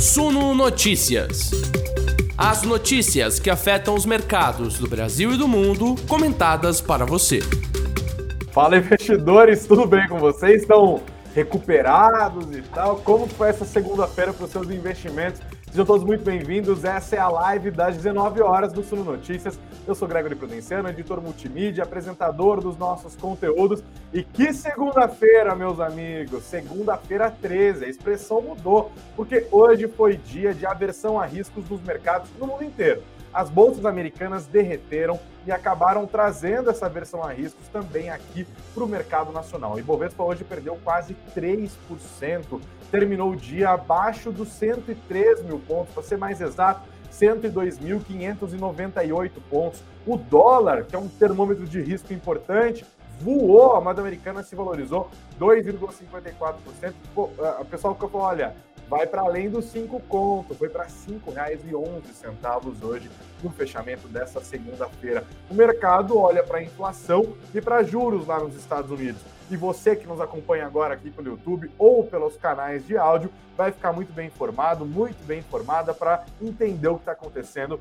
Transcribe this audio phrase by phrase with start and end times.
[0.00, 1.50] Suno Notícias.
[2.34, 7.40] As notícias que afetam os mercados do Brasil e do mundo, comentadas para você.
[8.50, 10.62] Fala investidores, tudo bem com vocês?
[10.62, 11.02] Estão
[11.34, 12.96] recuperados e tal?
[12.96, 15.42] Como foi essa segunda-feira para os seus investimentos?
[15.70, 16.84] Sejam todos muito bem-vindos.
[16.84, 19.56] Essa é a live das 19 horas do Suno Notícias.
[19.86, 23.80] Eu sou Gregory Prudenciano, editor multimídia, apresentador dos nossos conteúdos.
[24.12, 26.42] E que segunda-feira, meus amigos!
[26.42, 27.84] Segunda-feira 13.
[27.84, 32.64] A expressão mudou, porque hoje foi dia de aversão a riscos dos mercados no mundo
[32.64, 38.84] inteiro as bolsas americanas derreteram e acabaram trazendo essa versão a riscos também aqui para
[38.84, 39.74] o mercado nacional.
[39.74, 42.60] O Ibovespa hoje perdeu quase 3%,
[42.90, 46.80] terminou o dia abaixo dos 103 mil pontos, para ser mais exato,
[47.12, 49.80] 102.598 pontos.
[50.06, 52.84] O dólar, que é um termômetro de risco importante,
[53.20, 55.08] voou, a moeda americana se valorizou
[55.38, 56.94] 2,54%.
[57.16, 58.56] O pessoal ficou falando, olha,
[58.88, 63.10] vai para além dos 5 contos, foi para R$ 5,11 hoje
[63.42, 65.24] no fechamento dessa segunda-feira.
[65.50, 69.20] O mercado olha para a inflação e para juros lá nos Estados Unidos.
[69.50, 73.72] E você que nos acompanha agora aqui pelo YouTube ou pelos canais de áudio vai
[73.72, 77.78] ficar muito bem informado, muito bem informada para entender o que está acontecendo.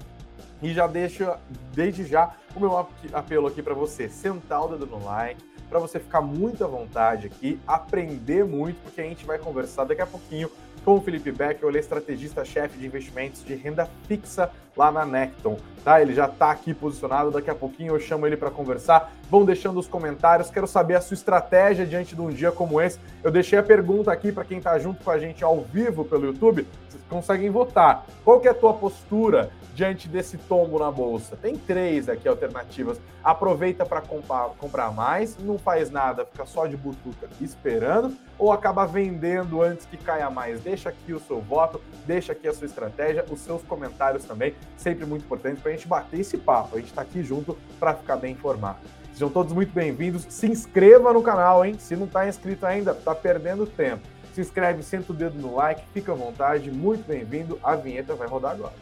[0.62, 1.32] E já deixo
[1.74, 2.76] desde já o meu
[3.14, 7.28] apelo aqui para você, sentar o dedo no like, para você ficar muito à vontade
[7.28, 10.50] aqui, aprender muito, porque a gente vai conversar daqui a pouquinho
[10.84, 15.58] com o Felipe Becker, ele é estrategista-chefe de investimentos de renda fixa lá na Necton,
[15.84, 16.02] tá?
[16.02, 19.12] Ele já está aqui posicionado, daqui a pouquinho eu chamo ele para conversar.
[19.30, 22.98] Vão deixando os comentários, quero saber a sua estratégia diante de um dia como esse.
[23.24, 26.26] Eu deixei a pergunta aqui para quem está junto com a gente ao vivo pelo
[26.26, 28.06] YouTube, vocês conseguem votar.
[28.24, 31.38] Qual que é a tua postura diante desse tombo na bolsa?
[31.38, 33.00] Tem três aqui alternativas.
[33.24, 38.86] Aproveita para comprar, comprar mais, não faz nada, fica só de butuca esperando, ou acaba
[38.86, 40.60] vendendo antes que caia mais?
[40.60, 45.06] Deixa aqui o seu voto, deixa aqui a sua estratégia, os seus comentários também, sempre
[45.06, 46.76] muito importante para a gente bater esse papo.
[46.76, 48.80] A gente está aqui junto para ficar bem informado.
[49.14, 50.26] Sejam todos muito bem-vindos.
[50.28, 51.76] Se inscreva no canal, hein?
[51.80, 54.06] Se não está inscrito ainda, está perdendo tempo.
[54.34, 57.58] Se inscreve, senta o dedo no like, fica à vontade, muito bem-vindo.
[57.64, 58.74] A vinheta vai rodar agora.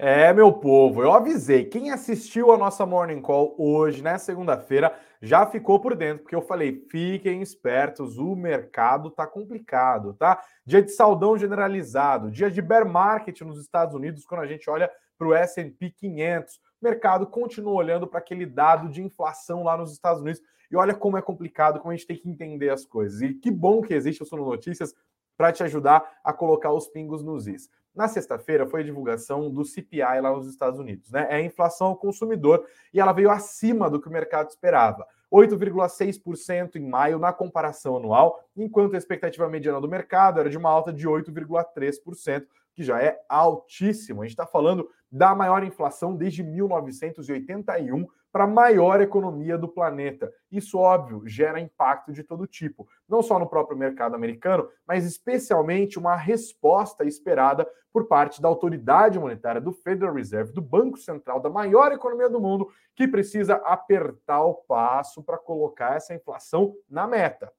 [0.00, 1.64] É, meu povo, eu avisei.
[1.64, 6.42] Quem assistiu a nossa Morning Call hoje, na segunda-feira, já ficou por dentro, porque eu
[6.42, 10.40] falei: fiquem espertos, o mercado tá complicado, tá?
[10.64, 14.90] Dia de saldão generalizado, dia de bear market nos Estados Unidos, quando a gente olha
[15.18, 16.56] para o SP 500.
[16.56, 20.40] O mercado continua olhando para aquele dado de inflação lá nos Estados Unidos.
[20.70, 23.20] E olha como é complicado, como a gente tem que entender as coisas.
[23.20, 24.94] E que bom que existe o Sono Notícias
[25.36, 27.70] para te ajudar a colocar os pingos nos is.
[27.98, 31.26] Na sexta-feira foi a divulgação do CPI lá nos Estados Unidos, né?
[31.28, 32.64] É a inflação ao consumidor
[32.94, 35.04] e ela veio acima do que o mercado esperava.
[35.32, 40.70] 8,6% em maio na comparação anual, enquanto a expectativa mediana do mercado era de uma
[40.70, 44.22] alta de 8,3%, que já é altíssimo.
[44.22, 50.32] A gente está falando da maior inflação desde 1981 para a maior economia do planeta.
[50.50, 55.98] Isso, óbvio, gera impacto de todo tipo, não só no próprio mercado americano, mas especialmente
[55.98, 61.50] uma resposta esperada por parte da autoridade monetária do Federal Reserve, do Banco Central, da
[61.50, 67.52] maior economia do mundo, que precisa apertar o passo para colocar essa inflação na meta.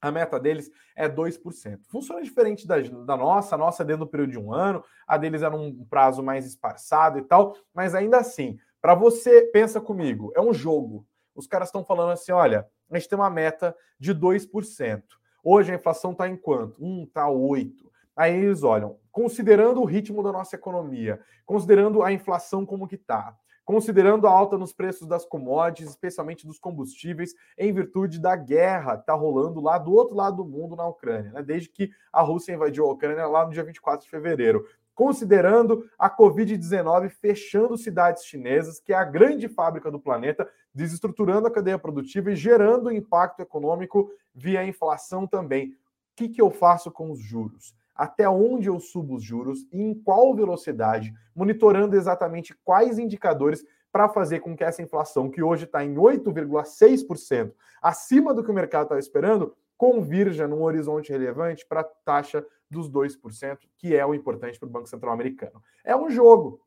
[0.00, 1.80] A meta deles é 2%.
[1.88, 5.16] Funciona diferente da, da nossa, a nossa é dentro do período de um ano, a
[5.16, 10.30] deles era um prazo mais esparçado e tal, mas ainda assim, para você, pensa comigo,
[10.36, 11.06] é um jogo.
[11.34, 15.02] Os caras estão falando assim: olha, a gente tem uma meta de 2%.
[15.42, 16.84] Hoje a inflação está em quanto?
[16.84, 17.72] Um, está 8%.
[18.14, 23.34] Aí eles olham, considerando o ritmo da nossa economia, considerando a inflação como que está,
[23.64, 29.04] considerando a alta nos preços das commodities, especialmente dos combustíveis, em virtude da guerra que
[29.04, 31.42] está rolando lá do outro lado do mundo na Ucrânia, né?
[31.42, 34.66] desde que a Rússia invadiu a Ucrânia lá no dia 24 de fevereiro.
[34.94, 41.50] Considerando a Covid-19 fechando cidades chinesas, que é a grande fábrica do planeta, desestruturando a
[41.50, 45.70] cadeia produtiva e gerando impacto econômico via inflação também.
[45.70, 45.74] O
[46.16, 47.74] que, que eu faço com os juros?
[47.94, 54.08] até onde eu subo os juros e em qual velocidade, monitorando exatamente quais indicadores para
[54.08, 58.86] fazer com que essa inflação, que hoje está em 8,6%, acima do que o mercado
[58.86, 62.44] está esperando, convirja num horizonte relevante para a taxa
[62.74, 65.62] dos 2%, que é o importante para o Banco Central americano.
[65.84, 66.60] É um jogo.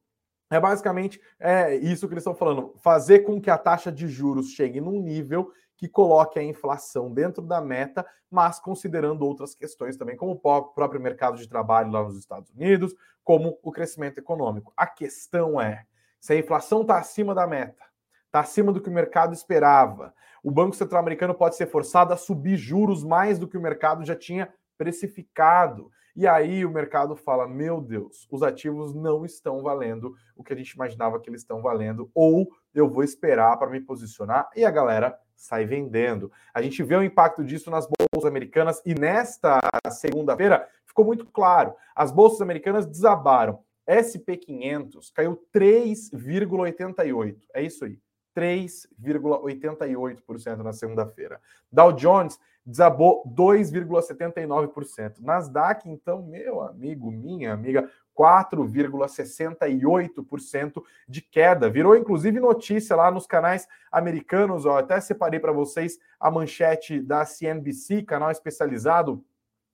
[0.50, 4.52] É basicamente é, isso que eles estão falando: fazer com que a taxa de juros
[4.52, 10.16] chegue num nível que coloque a inflação dentro da meta, mas considerando outras questões também,
[10.16, 10.40] como o
[10.74, 14.74] próprio mercado de trabalho lá nos Estados Unidos, como o crescimento econômico.
[14.76, 15.86] A questão é:
[16.20, 17.84] se a inflação está acima da meta,
[18.26, 22.18] está acima do que o mercado esperava, o Banco Central americano pode ser forçado a
[22.18, 25.92] subir juros mais do que o mercado já tinha precificado.
[26.16, 30.56] E aí o mercado fala: meu Deus, os ativos não estão valendo o que a
[30.56, 34.72] gente imaginava que eles estão valendo, ou eu vou esperar para me posicionar e a
[34.72, 36.32] galera sai vendendo.
[36.54, 39.60] A gente vê o impacto disso nas bolsas americanas e nesta
[39.92, 41.76] segunda-feira ficou muito claro.
[41.96, 43.60] As bolsas americanas desabaram.
[43.88, 47.38] SP500 caiu 3,88.
[47.54, 48.00] É isso aí.
[48.36, 51.40] 3,88% na segunda-feira.
[51.72, 55.22] Dow Jones desabou 2,79%.
[55.22, 61.70] Nasdaq, então, meu amigo, minha amiga, 4,68% de queda.
[61.70, 67.24] Virou inclusive notícia lá nos canais americanos, ó, até separei para vocês a manchete da
[67.24, 69.24] CNBC, canal especializado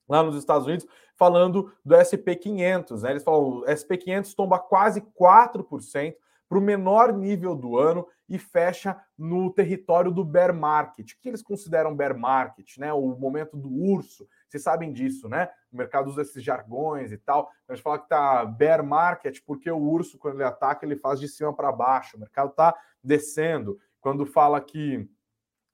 [0.07, 0.86] lá nos Estados Unidos,
[1.16, 3.10] falando do SP500, né?
[3.12, 6.13] Eles falam, o SP500 tomba quase 4%,
[6.54, 11.14] para o menor nível do ano e fecha no território do bear market.
[11.20, 12.78] Que eles consideram bear market?
[12.78, 12.94] Né?
[12.94, 14.28] O momento do urso.
[14.48, 15.50] Vocês sabem disso, né?
[15.72, 17.50] O mercado usa esses jargões e tal.
[17.68, 21.20] A gente fala que tá bear market porque o urso, quando ele ataca, ele faz
[21.20, 22.18] de cima para baixo.
[22.18, 23.80] O mercado está descendo.
[24.00, 25.10] Quando fala que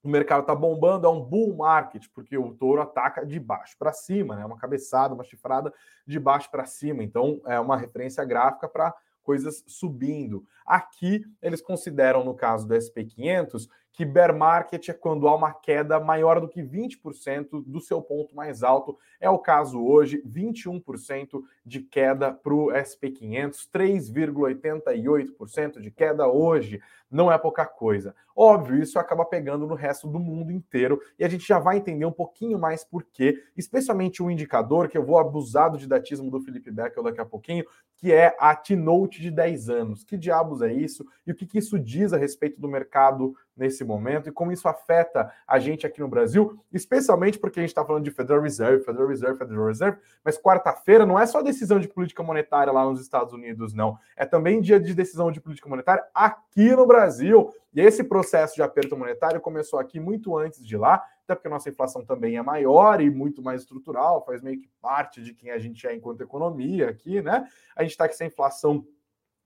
[0.02, 3.92] o mercado está bombando, é um bull market, porque o touro ataca de baixo para
[3.92, 4.46] cima, né?
[4.46, 5.74] Uma cabeçada, uma chifrada
[6.08, 7.04] de baixo para cima.
[7.04, 8.96] Então, é uma referência gráfica para
[9.30, 10.44] coisas subindo.
[10.66, 16.00] Aqui, eles consideram, no caso do SP500, que bear market é quando há uma queda
[16.00, 18.98] maior do que 20% do seu ponto mais alto.
[19.20, 26.82] É o caso hoje, 21% de queda para o SP500, 3,88% de queda hoje.
[27.12, 28.16] Não é pouca coisa.
[28.34, 32.06] Óbvio, isso acaba pegando no resto do mundo inteiro e a gente já vai entender
[32.06, 36.40] um pouquinho mais por quê, especialmente um indicador que eu vou abusar do didatismo do
[36.40, 37.66] Felipe Becker daqui a pouquinho,
[37.98, 40.06] que é a T-Note de 10 anos.
[40.06, 43.84] Que diabos é isso e o que, que isso diz a respeito do mercado nesse
[43.84, 47.86] momento e como isso afeta a gente aqui no Brasil, especialmente porque a gente está
[47.86, 51.88] falando de Federal Reserve, Federal Reserve, Federal Reserve, mas quarta-feira não é só decisão de
[51.88, 53.98] política monetária lá nos Estados Unidos, não.
[54.16, 57.54] É também dia de decisão de política monetária aqui no Brasil.
[57.74, 61.52] E esse processo de aperto monetário começou aqui muito antes de lá, até porque a
[61.52, 65.52] nossa inflação também é maior e muito mais estrutural, faz meio que parte de quem
[65.52, 67.48] a gente é enquanto economia aqui, né?
[67.76, 68.84] A gente está com essa inflação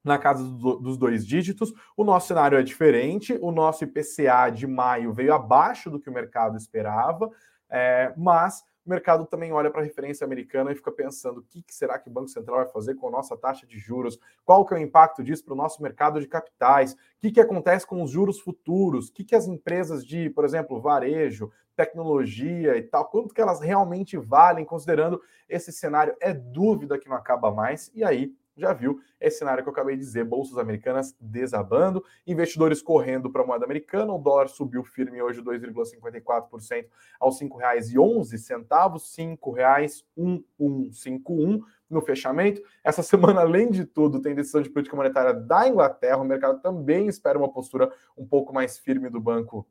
[0.04, 1.74] na casa dos dois dígitos.
[1.96, 3.38] O nosso cenário é diferente.
[3.42, 7.32] O nosso IPCA de maio veio abaixo do que o mercado esperava,
[7.70, 11.64] é, mas o mercado também olha para a referência americana e fica pensando o que,
[11.70, 14.74] será que o Banco Central vai fazer com a nossa taxa de juros, qual que
[14.74, 18.04] é o impacto disso para o nosso mercado de capitais, o que, que acontece com
[18.04, 23.06] os juros futuros, o que, que as empresas de, por exemplo, varejo, tecnologia e tal,
[23.06, 28.04] quanto que elas realmente valem, considerando esse cenário, é dúvida que não acaba mais, e
[28.04, 33.30] aí já viu esse cenário que eu acabei de dizer, bolsas americanas desabando, investidores correndo
[33.30, 36.86] para a moeda americana, o dólar subiu firme hoje 2,54%
[37.20, 38.38] aos R$ 5,11, R$
[40.18, 42.62] 5,1151 no fechamento.
[42.84, 47.08] Essa semana, além de tudo, tem decisão de política monetária da Inglaterra, o mercado também
[47.08, 49.68] espera uma postura um pouco mais firme do Banco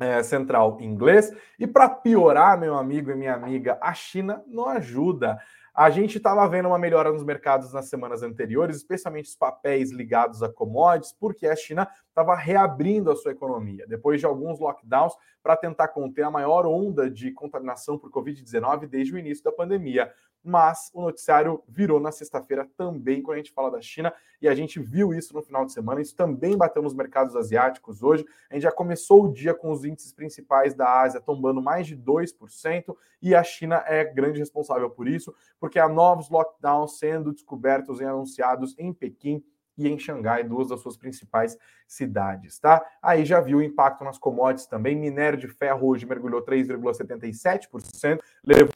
[0.00, 1.30] é, central inglês.
[1.58, 5.38] E para piorar, meu amigo e minha amiga, a China não ajuda.
[5.80, 10.42] A gente estava vendo uma melhora nos mercados nas semanas anteriores, especialmente os papéis ligados
[10.42, 11.88] a commodities, porque a China
[12.20, 17.10] estava reabrindo a sua economia, depois de alguns lockdowns, para tentar conter a maior onda
[17.10, 20.12] de contaminação por Covid-19 desde o início da pandemia
[20.42, 24.54] mas o noticiário virou na sexta-feira também quando a gente fala da China e a
[24.54, 26.00] gente viu isso no final de semana.
[26.00, 28.24] Isso também bateu nos mercados asiáticos hoje.
[28.48, 31.96] A gente já começou o dia com os índices principais da Ásia tombando mais de
[31.96, 38.00] 2% e a China é grande responsável por isso, porque há novos lockdowns sendo descobertos
[38.00, 39.44] e anunciados em Pequim
[39.80, 41.56] e em Xangai, duas das suas principais
[41.86, 42.84] cidades, tá?
[43.02, 44.94] Aí já viu o impacto nas commodities também.
[44.94, 48.70] Minério de ferro hoje mergulhou 3,77%, levou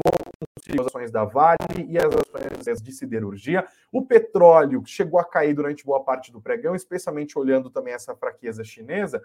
[0.81, 3.67] as ações da Vale e as ações de siderurgia.
[3.93, 8.65] O petróleo chegou a cair durante boa parte do pregão, especialmente olhando também essa fraqueza
[8.65, 9.23] chinesa,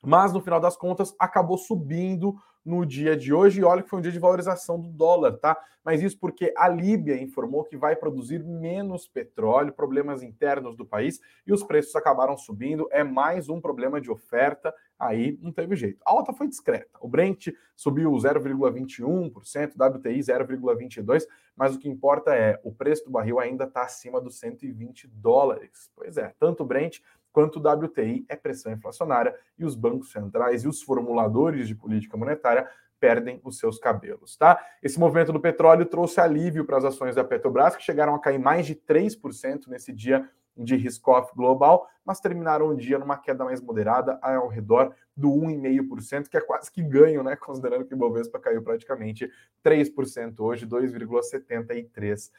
[0.00, 3.60] mas no final das contas acabou subindo no dia de hoje.
[3.60, 5.56] E olha que foi um dia de valorização do dólar, tá?
[5.84, 11.20] Mas isso porque a Líbia informou que vai produzir menos petróleo, problemas internos do país,
[11.46, 12.88] e os preços acabaram subindo.
[12.90, 16.00] É mais um problema de oferta, aí não teve jeito.
[16.06, 16.98] A alta foi discreta.
[17.00, 23.38] O Brent subiu 0,21%, WTI 0,22%, mas o que importa é o preço do barril
[23.38, 25.90] ainda está acima dos 120 dólares.
[25.94, 27.00] Pois é, tanto o Brent
[27.34, 32.16] quanto o WTI é pressão inflacionária e os bancos centrais e os formuladores de política
[32.16, 32.66] monetária
[33.00, 34.64] perdem os seus cabelos, tá?
[34.80, 38.38] Esse movimento do petróleo trouxe alívio para as ações da Petrobras, que chegaram a cair
[38.38, 40.26] mais de 3% nesse dia
[40.56, 46.28] de risk-off global, mas terminaram o dia numa queda mais moderada, ao redor do 1,5%,
[46.28, 47.34] que é quase que ganho, né?
[47.34, 49.28] Considerando que o Bovespa caiu praticamente
[49.64, 52.30] 3% hoje, 2,73%.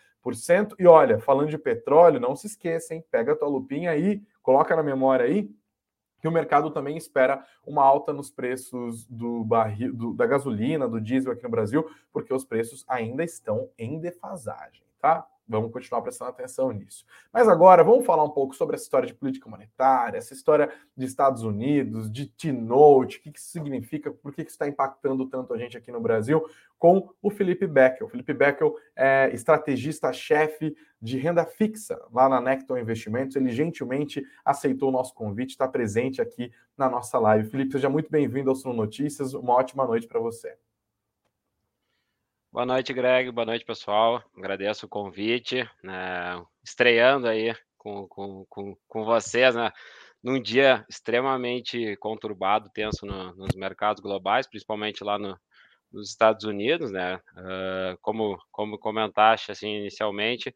[0.80, 3.04] E olha, falando de petróleo, não se esqueça, hein?
[3.12, 5.50] Pega a tua lupinha aí, coloca na memória aí,
[6.20, 11.00] que o mercado também espera uma alta nos preços do barril, do, da gasolina, do
[11.00, 15.28] diesel aqui no Brasil, porque os preços ainda estão em defasagem, tá?
[15.48, 17.06] Vamos continuar prestando atenção nisso.
[17.32, 21.06] Mas agora vamos falar um pouco sobre essa história de política monetária, essa história de
[21.06, 25.58] Estados Unidos, de T-Note, o que isso significa, por que isso está impactando tanto a
[25.58, 26.44] gente aqui no Brasil,
[26.80, 28.08] com o Felipe Beckel.
[28.08, 33.36] O Felipe Beckel é estrategista-chefe de renda fixa lá na Necton Investimentos.
[33.36, 37.50] Ele gentilmente aceitou o nosso convite, está presente aqui na nossa live.
[37.50, 39.34] Felipe, seja muito bem-vindo ao Suno Notícias.
[39.34, 40.58] Uma ótima noite para você.
[42.56, 43.30] Boa noite, Greg.
[43.32, 44.24] Boa noite, pessoal.
[44.34, 45.70] Agradeço o convite.
[45.84, 46.42] Né?
[46.64, 49.74] Estreando aí com, com, com, com vocês, né?
[50.24, 55.38] num dia extremamente conturbado, tenso no, nos mercados globais, principalmente lá no,
[55.92, 57.18] nos Estados Unidos, né?
[57.36, 60.56] Uh, como, como comentaste assim inicialmente,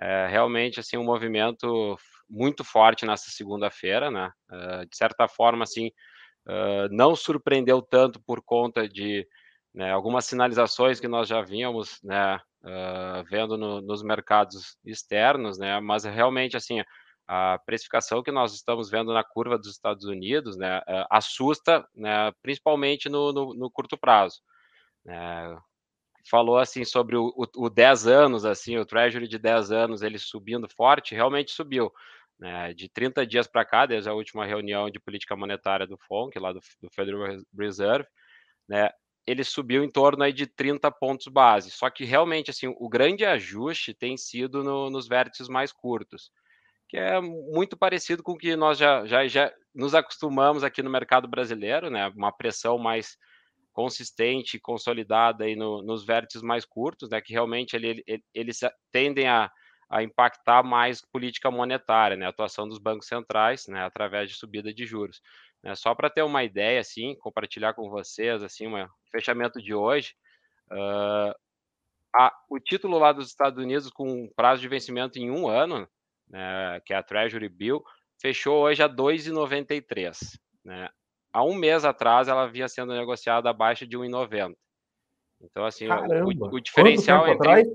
[0.00, 1.96] é realmente assim um movimento
[2.28, 4.32] muito forte nessa segunda-feira, né?
[4.50, 5.92] Uh, de certa forma, assim,
[6.48, 9.24] uh, não surpreendeu tanto por conta de
[9.76, 15.78] né, algumas sinalizações que nós já vínhamos né, uh, vendo no, nos mercados externos, né,
[15.80, 16.82] mas realmente assim
[17.28, 22.32] a precificação que nós estamos vendo na curva dos Estados Unidos né, uh, assusta, né,
[22.40, 24.40] principalmente no, no, no, curto prazo.
[25.04, 25.58] Né.
[26.30, 30.18] falou assim sobre o, o, o 10 anos, assim, o Treasury de 10 anos ele
[30.18, 31.92] subindo forte, realmente subiu.
[32.38, 36.38] Né, de 30 dias para cá, desde a última reunião de política monetária do FONC,
[36.38, 37.22] lá do, do Federal
[37.58, 38.06] Reserve,
[38.68, 38.90] né,
[39.26, 41.70] ele subiu em torno aí de 30 pontos base.
[41.70, 46.30] Só que realmente assim, o grande ajuste tem sido no, nos vértices mais curtos,
[46.88, 50.90] que é muito parecido com o que nós já, já, já nos acostumamos aqui no
[50.90, 52.08] mercado brasileiro, né?
[52.16, 53.18] Uma pressão mais
[53.72, 57.20] consistente, consolidada aí no, nos vértices mais curtos, né?
[57.20, 58.60] Que realmente ele, ele, eles
[58.92, 59.50] tendem a,
[59.90, 62.26] a impactar mais política monetária, né?
[62.26, 63.84] A atuação dos bancos centrais, né?
[63.84, 65.20] Através de subida de juros.
[65.62, 65.74] Né?
[65.74, 70.14] Só para ter uma ideia, assim, compartilhar com vocês, assim, um fechamento de hoje,
[70.70, 71.34] uh,
[72.14, 75.86] a, o título lá dos Estados Unidos com prazo de vencimento em um ano,
[76.28, 77.82] né, que é a Treasury Bill,
[78.20, 80.16] fechou hoje a 2,93.
[80.64, 80.88] Né?
[81.32, 84.54] Há um mês atrás ela vinha sendo negociada abaixo de 1,90.
[85.42, 87.68] Então, assim, o, o, diferencial entre atrás?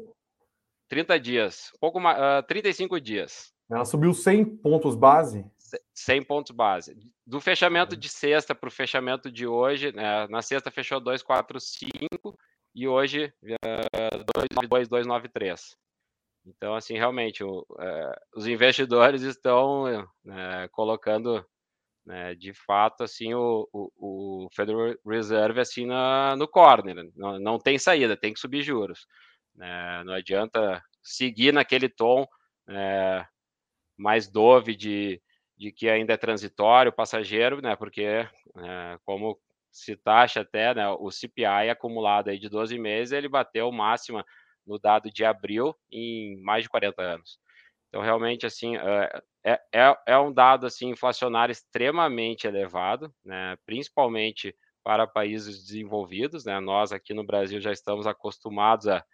[0.89, 3.53] 30 dias, pouco mais, uh, 35 dias.
[3.69, 5.45] Ela subiu 100 pontos base?
[5.93, 6.95] 100 pontos base.
[7.25, 12.37] Do fechamento de sexta para o fechamento de hoje, né, na sexta fechou 245
[12.73, 14.23] e hoje uh,
[14.59, 15.77] 292,
[16.45, 21.45] Então, assim, realmente, o, uh, os investidores estão uh, colocando,
[22.05, 27.09] né, de fato, assim, o, o, o, Federal Reserve assim na, no corner.
[27.15, 29.05] Não, não tem saída, tem que subir juros.
[29.55, 30.03] Né?
[30.05, 32.25] Não adianta seguir naquele tom
[32.67, 33.27] né,
[33.97, 35.21] mais dove de
[35.61, 37.75] de que ainda é transitório, passageiro, né?
[37.75, 38.27] Porque, é,
[39.05, 39.39] como
[39.71, 44.25] se taxa até, né, o CPI acumulado aí de 12 meses, ele bateu máxima
[44.65, 47.37] no dado de abril em mais de 40 anos.
[47.87, 54.55] Então, realmente, assim, é, é, é, é um dado, assim, inflacionário extremamente elevado, né, principalmente
[54.83, 59.05] para países desenvolvidos, né, nós aqui no Brasil já estamos acostumados a,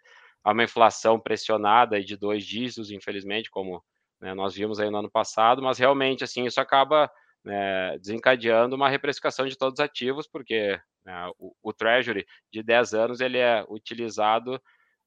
[0.42, 3.84] a uma inflação pressionada de dois dígitos, infelizmente, como
[4.20, 7.10] né, nós vimos aí no ano passado, mas realmente assim isso acaba
[7.44, 12.94] né, desencadeando uma reprecificação de todos os ativos, porque né, o, o, Treasury de 10
[12.94, 14.60] anos ele é utilizado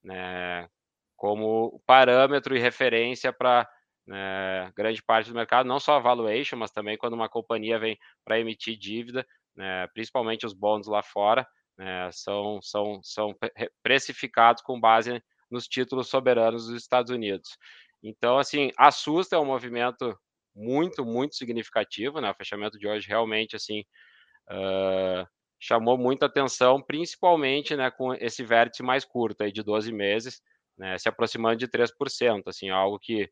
[0.04, 0.68] né,
[1.16, 3.70] como parâmetro e referência para
[4.08, 7.98] né, grande parte do mercado, não só a valuation, mas também quando uma companhia vem
[8.26, 9.26] para emitir dívida,
[9.56, 13.36] né, principalmente os bonds lá fora, né, são, são, são
[13.84, 17.58] precificados com base nos títulos soberanos dos Estados Unidos.
[18.04, 20.18] Então, assim, assusta, é um movimento
[20.56, 22.32] muito, muito significativo, né?
[22.32, 23.82] O fechamento de hoje realmente, assim,
[24.52, 25.28] uh,
[25.60, 30.42] chamou muita atenção, principalmente, né, com esse vértice mais curto, aí, de 12 meses,
[30.78, 33.30] né, se aproximando de 3%, assim, algo que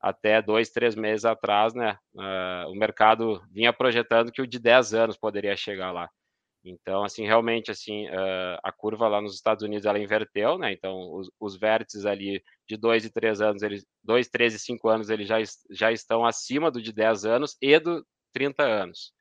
[0.00, 4.94] até dois, três meses atrás, né, uh, o mercado vinha projetando que o de 10
[4.94, 6.10] anos poderia chegar lá.
[6.68, 10.72] Então, assim, realmente, assim, uh, a curva lá nos Estados Unidos, ela inverteu, né?
[10.72, 14.88] Então, os, os vértices ali de 2 e 3 anos, eles, 2, 3 e 5
[14.88, 15.36] anos, eles já,
[15.70, 19.12] já estão acima do de 10 anos e do 30 anos.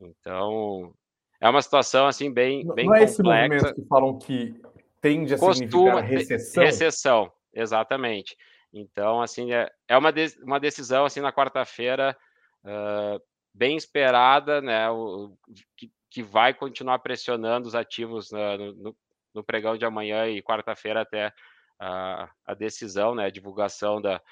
[0.00, 0.94] Então,
[1.38, 4.58] é uma situação, assim, bem, bem Não é esse movimento que falam que
[5.02, 6.64] tende a Costuma, significar recessão?
[6.64, 8.36] Recessão, exatamente.
[8.72, 12.16] Então, assim, é, é uma, de, uma decisão, assim, na quarta-feira,
[12.64, 13.20] uh,
[13.52, 14.90] bem esperada, né?
[14.90, 15.36] O,
[15.76, 18.96] que, que vai continuar pressionando os ativos no,
[19.34, 21.32] no, pregão de amanhã e quarta-feira até
[21.76, 24.22] a, a, decisão, né, a divulgação da,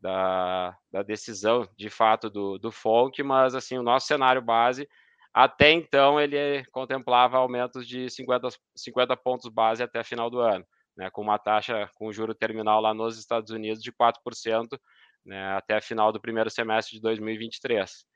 [0.00, 4.88] da, da, decisão de fato do, do FONC, mas assim, o nosso cenário base,
[5.34, 10.66] até então, ele contemplava aumentos de 50, 50 pontos base até final do ano,
[10.96, 14.80] né, com uma taxa com juro terminal lá nos Estados Unidos de 4%,
[15.26, 18.06] né, até final do primeiro semestre de 2023.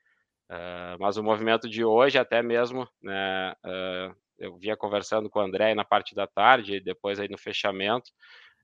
[0.49, 5.41] Uh, mas o movimento de hoje, até mesmo, né, uh, eu vinha conversando com o
[5.41, 8.11] André na parte da tarde, depois aí no fechamento,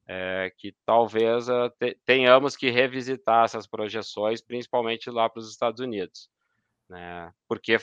[0.07, 5.79] é, que talvez uh, te, tenhamos que revisitar essas projeções, principalmente lá para os Estados
[5.79, 6.29] Unidos,
[6.89, 7.77] né, porque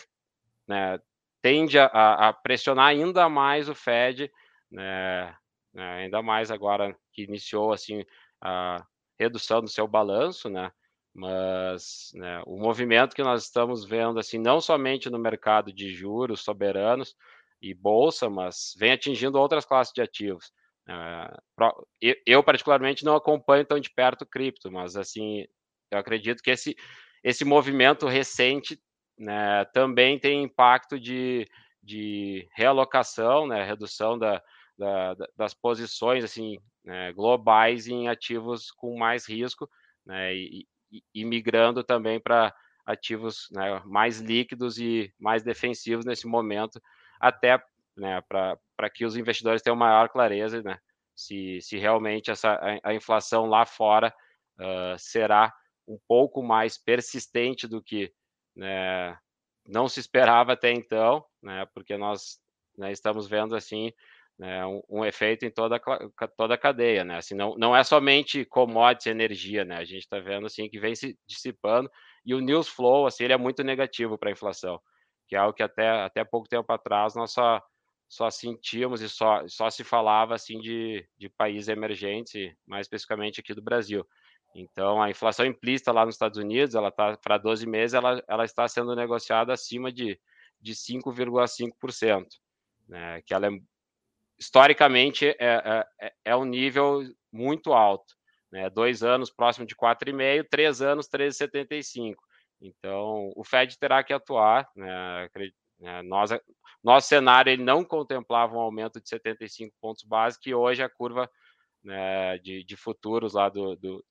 [0.67, 1.01] né,
[1.41, 4.31] tende a, a, pressionar ainda mais o Fed,
[4.69, 5.37] né,
[5.73, 8.05] né, ainda mais agora que iniciou assim
[8.41, 8.85] a
[9.19, 10.73] redução do seu balanço, né,
[11.17, 16.43] mas né, o movimento que nós estamos vendo, assim, não somente no mercado de juros
[16.43, 17.17] soberanos
[17.61, 20.53] e bolsa, mas vem atingindo outras classes de ativos.
[20.87, 21.87] Uh,
[22.27, 25.47] eu, particularmente, não acompanho tão de perto cripto, mas, assim,
[25.91, 26.77] eu acredito que esse,
[27.25, 28.79] esse movimento recente
[29.19, 31.49] né, também tem impacto de,
[31.83, 34.43] de realocação, né, redução da,
[34.79, 39.67] da, das posições assim, né, globais em ativos com mais risco,
[40.05, 40.67] né, e,
[41.15, 46.81] e migrando também para ativos né, mais líquidos e mais defensivos nesse momento,
[47.21, 47.61] até
[47.97, 50.79] né, para que os investidores tenham maior clareza né,
[51.15, 54.15] se, se realmente essa, a, a inflação lá fora
[54.59, 55.53] uh, será
[55.89, 58.13] um pouco mais persistente do que
[58.55, 59.19] né,
[59.67, 62.39] não se esperava até então, né, porque nós
[62.77, 63.93] né, estamos vendo assim
[64.39, 65.81] né, um, um, efeito em toda,
[66.37, 67.17] toda a cadeia, né?
[67.17, 69.77] Assim, não, não é somente commodities energia, né?
[69.77, 71.91] A gente está vendo assim que vem se dissipando
[72.25, 74.81] e o news flow assim ele é muito negativo para a inflação,
[75.27, 77.63] que é algo que até até pouco tempo atrás nós só
[78.09, 83.55] só sentíamos e só só se falava assim de, de países emergentes, mais especificamente aqui
[83.55, 84.07] do Brasil.
[84.55, 88.45] Então, a inflação implícita lá nos Estados Unidos, ela está para 12 meses, ela, ela
[88.45, 90.19] está sendo negociada acima de,
[90.61, 92.27] de 5,5%,
[92.89, 93.21] né?
[93.23, 93.51] Que ela é
[94.39, 98.15] historicamente é, é, é, é um nível muito alto.
[98.51, 98.71] Né?
[98.71, 102.15] Dois anos próximo de 4,5, três anos 13,75.
[102.61, 104.69] Então, o Fed terá que atuar.
[104.75, 105.29] Né?
[105.79, 106.03] né?
[106.03, 106.31] Nós,
[106.83, 111.29] nosso cenário ele não contemplava um aumento de 75 pontos base, que hoje a curva
[111.83, 114.05] né, de, de, futuros lá do, do,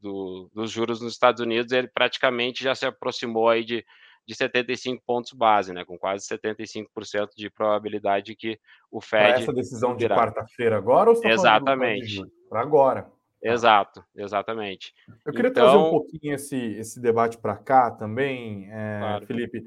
[0.00, 3.84] do, dos juros nos Estados Unidos, ele praticamente já se aproximou aí de
[4.30, 9.24] de 75 pontos base, né, com quase 75% de probabilidade que o Fed.
[9.24, 12.22] Para essa decisão de quarta-feira agora ou Exatamente.
[12.48, 13.10] Para agora.
[13.42, 14.94] Exato, exatamente.
[15.26, 15.64] Eu queria então...
[15.64, 19.26] trazer um pouquinho esse, esse debate para cá também, é, claro.
[19.26, 19.64] Felipe,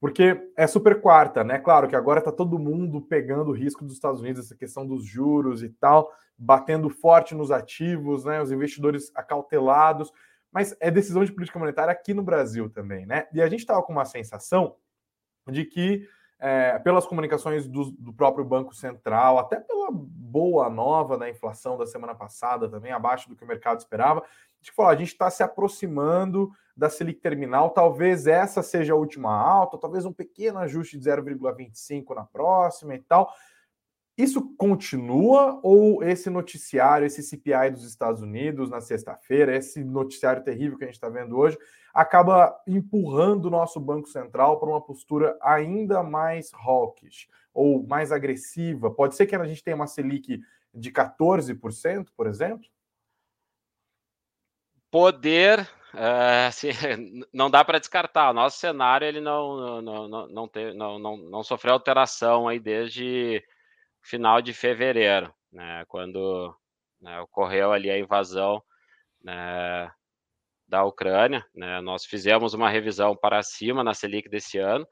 [0.00, 1.58] porque é super quarta, né?
[1.58, 5.04] Claro que agora está todo mundo pegando o risco dos Estados Unidos, essa questão dos
[5.04, 8.42] juros e tal, batendo forte nos ativos, né?
[8.42, 10.10] Os investidores acautelados
[10.52, 13.28] mas é decisão de política monetária aqui no Brasil também, né?
[13.32, 14.76] E a gente estava com uma sensação
[15.48, 16.08] de que,
[16.38, 21.86] é, pelas comunicações do, do, próprio Banco Central, até pela boa nova da inflação da
[21.86, 25.30] semana passada, também abaixo do que o mercado esperava, a gente falou, a gente está
[25.30, 30.98] se aproximando da Selic terminal, talvez essa seja a última alta, talvez um pequeno ajuste
[30.98, 33.32] de 0,25 na próxima e tal.
[34.20, 40.76] Isso continua ou esse noticiário, esse CPI dos Estados Unidos na sexta-feira, esse noticiário terrível
[40.76, 41.56] que a gente está vendo hoje,
[41.94, 48.90] acaba empurrando o nosso Banco Central para uma postura ainda mais hawkish ou mais agressiva?
[48.90, 50.42] Pode ser que a gente tenha uma Selic
[50.74, 52.68] de 14%, por exemplo?
[54.90, 55.66] Poder,
[56.46, 56.68] assim,
[57.32, 58.30] não dá para descartar.
[58.30, 62.60] O nosso cenário ele não, não, não, não, teve, não, não, não sofreu alteração aí
[62.60, 63.42] desde
[64.02, 66.54] final de fevereiro, né, quando
[67.00, 68.62] né, ocorreu ali a invasão
[69.22, 69.90] né,
[70.66, 71.44] da Ucrânia.
[71.54, 74.86] Né, nós fizemos uma revisão para cima na Selic desse ano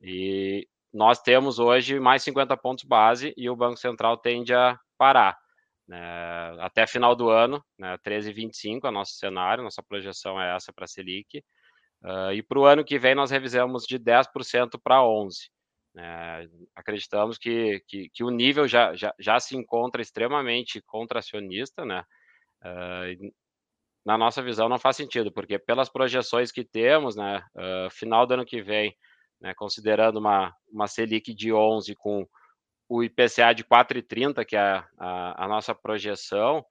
[0.00, 5.38] e nós temos hoje mais 50 pontos base e o Banco Central tende a parar.
[5.88, 5.98] Né,
[6.60, 10.84] até final do ano, né, 13,25 é o nosso cenário, nossa projeção é essa para
[10.84, 11.42] a Selic.
[12.04, 15.50] Uh, e para o ano que vem nós revisamos de 10% para 11%.
[15.96, 22.04] É, acreditamos que, que, que, o nível já, já, já se encontra extremamente contracionista, né?
[22.64, 23.32] Uh,
[24.04, 28.34] na nossa visão não faz sentido, porque pelas projeções que temos, né, uh, final do
[28.34, 28.96] ano que vem,
[29.40, 32.26] né, considerando uma, uma Selic de 11 com
[32.88, 36.64] o IPCA de 4,30, que é a, a, a nossa projeção,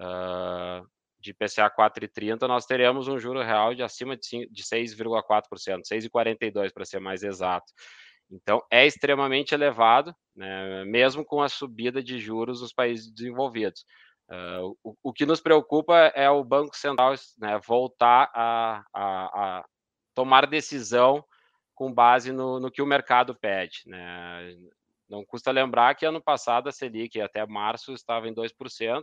[0.00, 0.86] uh,
[1.20, 6.84] de IPCA 4,30, nós teremos um juro real de acima de, de 6,4%, 6,42% para
[6.84, 7.72] ser mais exato.
[8.30, 13.84] Então, é extremamente elevado, né, mesmo com a subida de juros nos países desenvolvidos.
[14.30, 19.24] Uh, o, o, que nos preocupa é o Banco Central né, voltar a, a,
[19.60, 19.64] a,
[20.14, 21.24] tomar decisão
[21.74, 23.84] com base no, no, que o mercado pede.
[23.86, 24.54] Né?
[25.08, 29.02] Não custa lembrar que ano passado a Selic até março estava em 2%,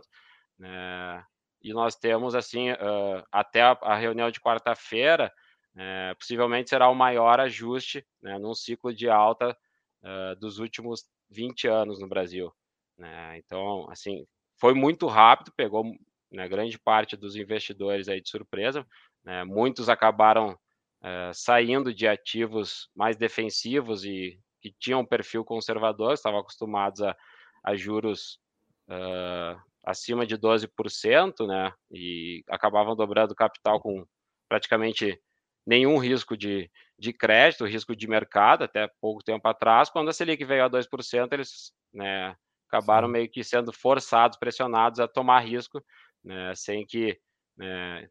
[0.58, 1.24] né?
[1.60, 5.32] e nós temos assim uh, até a, a, reunião de quarta-feira,
[5.76, 9.56] uh, possivelmente será o maior ajuste né, num ciclo de alta
[10.02, 12.52] uh, dos últimos 20 anos no Brasil.
[12.98, 13.38] Né?
[13.38, 14.26] Então, assim,
[14.58, 15.84] foi muito rápido, pegou
[16.32, 18.86] né, grande parte dos investidores aí de surpresa.
[19.24, 20.58] Né, muitos acabaram
[21.02, 27.16] é, saindo de ativos mais defensivos e que tinham um perfil conservador, estavam acostumados a,
[27.62, 28.40] a juros
[28.88, 34.04] uh, acima de 12%, né, e acabavam dobrando capital com
[34.48, 35.20] praticamente
[35.66, 39.90] nenhum risco de, de crédito, risco de mercado, até pouco tempo atrás.
[39.90, 42.34] Quando a Selic veio a 2%, eles né,
[42.68, 43.12] acabaram Sim.
[43.12, 45.82] meio que sendo forçados, pressionados a tomar risco,
[46.24, 47.18] né, sem que
[47.56, 48.08] né,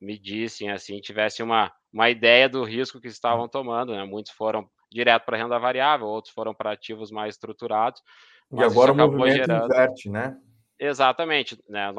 [0.00, 3.92] me dissem assim, tivessem uma, uma ideia do risco que estavam tomando.
[3.92, 4.04] Né?
[4.04, 8.02] Muitos foram direto para renda variável, outros foram para ativos mais estruturados.
[8.52, 9.64] E agora o movimento gerando...
[9.66, 10.36] inverte, né?
[10.82, 11.62] Exatamente.
[11.68, 11.92] Né?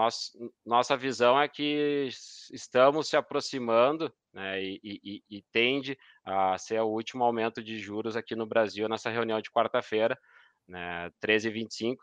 [0.65, 2.09] Nossa, visão é que
[2.51, 4.59] estamos se aproximando né?
[4.59, 9.11] e, e, e tende a ser o último aumento de juros aqui no Brasil nessa
[9.11, 10.17] reunião de quarta-feira
[10.67, 11.97] né, 13,25,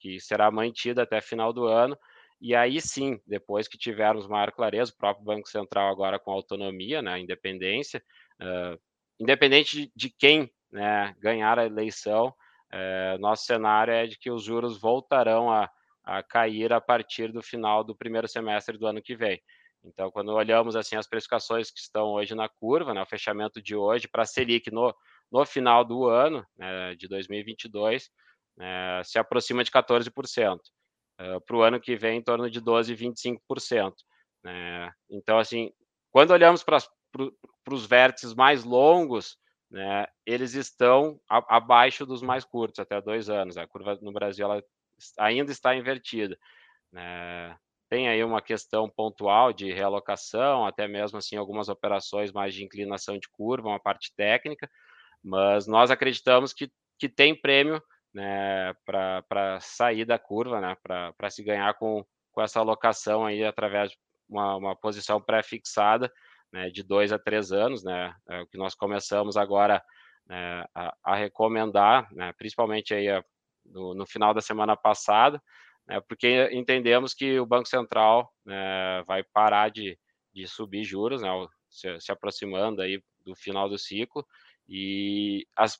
[0.00, 1.98] que será mantida até final do ano.
[2.40, 7.02] E aí sim, depois que tivermos maior clareza, o próprio Banco Central agora com autonomia,
[7.02, 8.02] né, independência,
[8.40, 8.80] uh,
[9.20, 12.28] independente de, de quem né, ganhar a eleição,
[12.72, 15.70] uh, nosso cenário é de que os juros voltarão a,
[16.04, 19.40] a cair a partir do final do primeiro semestre do ano que vem.
[19.84, 23.76] Então, quando olhamos assim as precificações que estão hoje na curva, né, o fechamento de
[23.76, 24.94] hoje para a Selic no,
[25.30, 28.10] no final do ano né, de 2022
[28.56, 30.58] né, se aproxima de 14%.
[31.20, 33.92] Uh, para o ano que vem, em torno de 12, 25%.
[34.42, 34.90] Né?
[35.08, 35.70] Então, assim,
[36.10, 36.78] quando olhamos para
[37.70, 39.36] os vértices mais longos,
[39.70, 43.56] né, eles estão a, abaixo dos mais curtos, até dois anos.
[43.56, 44.62] A curva no Brasil ela
[45.18, 46.38] ainda está invertida.
[46.92, 47.56] Né?
[47.88, 53.18] Tem aí uma questão pontual de realocação, até mesmo assim algumas operações mais de inclinação
[53.18, 54.68] de curva, uma parte técnica,
[55.22, 61.42] mas nós acreditamos que, que tem prêmio né, para sair da curva, né, para se
[61.42, 66.10] ganhar com, com essa alocação aí através de uma, uma posição pré-fixada
[66.52, 69.82] né, de dois a três anos, né, é o que nós começamos agora
[70.26, 73.24] né, a, a, recomendar, né, principalmente aí a,
[73.64, 75.42] no, no, final da semana passada,
[75.86, 79.98] né, porque entendemos que o Banco Central né, vai parar de,
[80.32, 81.28] de subir juros, né,
[81.68, 84.26] se, se aproximando aí do final do ciclo,
[84.68, 85.78] e as,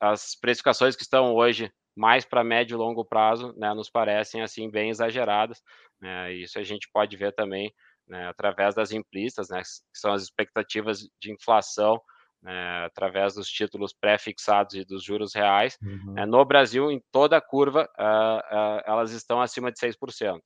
[0.00, 4.70] as precificações que estão hoje mais para médio e longo prazo, né, nos parecem assim
[4.70, 5.62] bem exageradas.
[6.00, 7.72] Né, isso a gente pode ver também
[8.06, 12.00] né, através das implistas, que são as expectativas de inflação
[12.42, 15.78] né, através dos títulos pré-fixados e dos juros reais.
[15.82, 16.14] Uhum.
[16.14, 20.40] Né, no Brasil, em toda a curva, uh, uh, elas estão acima de 6%.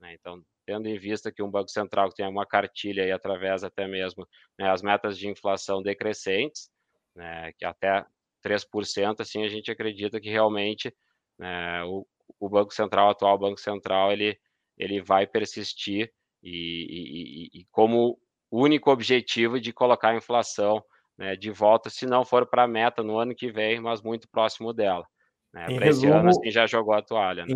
[0.00, 3.64] Né, então, tendo em vista que um Banco Central que tem uma cartilha aí através
[3.64, 4.26] até mesmo
[4.58, 6.70] né, as metas de inflação decrescentes,
[7.14, 8.04] né, que até
[8.44, 10.94] 3%, assim, a gente acredita que realmente
[11.38, 12.06] né, o,
[12.38, 14.38] o, Banco Central, o atual Banco Central, ele,
[14.76, 18.18] ele vai persistir e, e, e como
[18.50, 20.84] único objetivo de colocar a inflação
[21.18, 24.28] né, de volta, se não for para a meta no ano que vem, mas muito
[24.28, 25.06] próximo dela.
[25.52, 25.66] Né?
[25.74, 27.44] Para esse ano, assim, já jogou a toalha.
[27.44, 27.54] Né?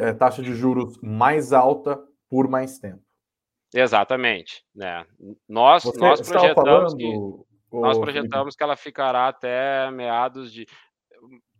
[0.00, 3.02] É, taxa de juros mais alta por mais tempo.
[3.74, 4.64] Exatamente.
[4.74, 5.04] Né?
[5.48, 6.96] Nós, nós projetamos falando...
[6.96, 10.66] que nós projetamos que ela ficará até meados de.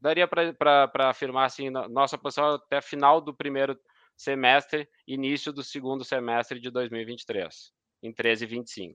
[0.01, 3.77] Daria para afirmar assim, nossa posição até final do primeiro
[4.17, 8.95] semestre, início do segundo semestre de 2023, em 13,25.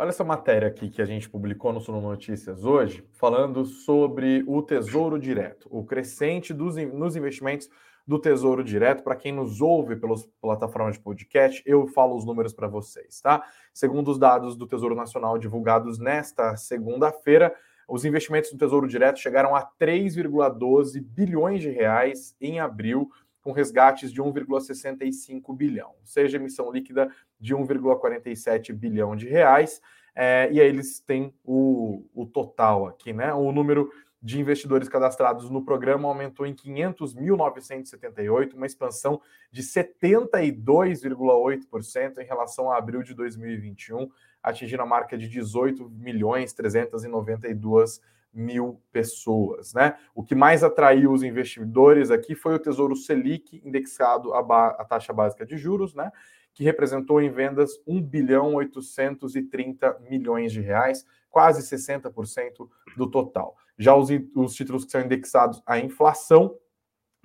[0.00, 4.62] Olha essa matéria aqui que a gente publicou no Sono Notícias hoje, falando sobre o
[4.62, 7.68] Tesouro Direto, o crescente dos, nos investimentos
[8.06, 9.02] do Tesouro Direto.
[9.02, 13.42] Para quem nos ouve pelas plataformas de podcast, eu falo os números para vocês, tá?
[13.74, 17.52] Segundo os dados do Tesouro Nacional divulgados nesta segunda-feira,
[17.88, 24.12] Os investimentos no Tesouro Direto chegaram a 3,12 bilhões de reais em abril, com resgates
[24.12, 29.80] de 1,65 bilhão, ou seja, emissão líquida de 1,47 bilhão de reais.
[30.14, 33.32] É, e aí eles têm o, o total aqui, né?
[33.32, 33.88] O número
[34.20, 42.76] de investidores cadastrados no programa aumentou em 500.978, uma expansão de 72,8% em relação a
[42.76, 44.10] abril de 2021,
[44.42, 48.02] atingindo a marca de 18 milhões 392
[48.34, 49.96] mil pessoas, né?
[50.14, 55.46] O que mais atraiu os investidores aqui foi o Tesouro Selic, indexado à, taxa básica
[55.46, 56.12] de juros, né?
[56.58, 63.56] Que representou em vendas 1 bilhão 830 milhões de reais, quase 60% do total.
[63.78, 66.58] Já os, os títulos que são indexados à inflação,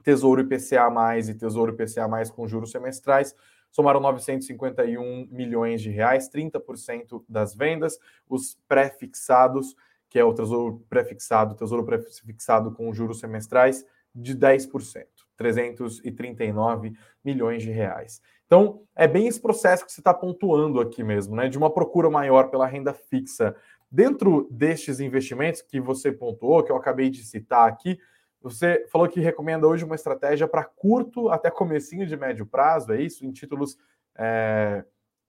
[0.04, 3.34] Tesouro IPCA+, e Tesouro IPCA+, com juros semestrais,
[3.72, 7.98] somaram 951 milhões de reais, 30% das vendas.
[8.30, 9.76] Os pré-fixados,
[10.12, 16.94] que é o Tesouro pré-fixado, Tesouro pré-fixado com juros semestrais, de 10%, 339
[17.26, 18.22] milhões de reais.
[18.54, 21.50] Então, é bem esse processo que você está pontuando aqui mesmo, né?
[21.50, 23.56] De uma procura maior pela renda fixa
[23.94, 28.00] Dentro destes investimentos que você pontuou, que eu acabei de citar aqui,
[28.42, 33.00] você falou que recomenda hoje uma estratégia para curto até comecinho de médio prazo, é
[33.00, 33.24] isso?
[33.24, 33.78] Em títulos
[34.18, 34.84] é,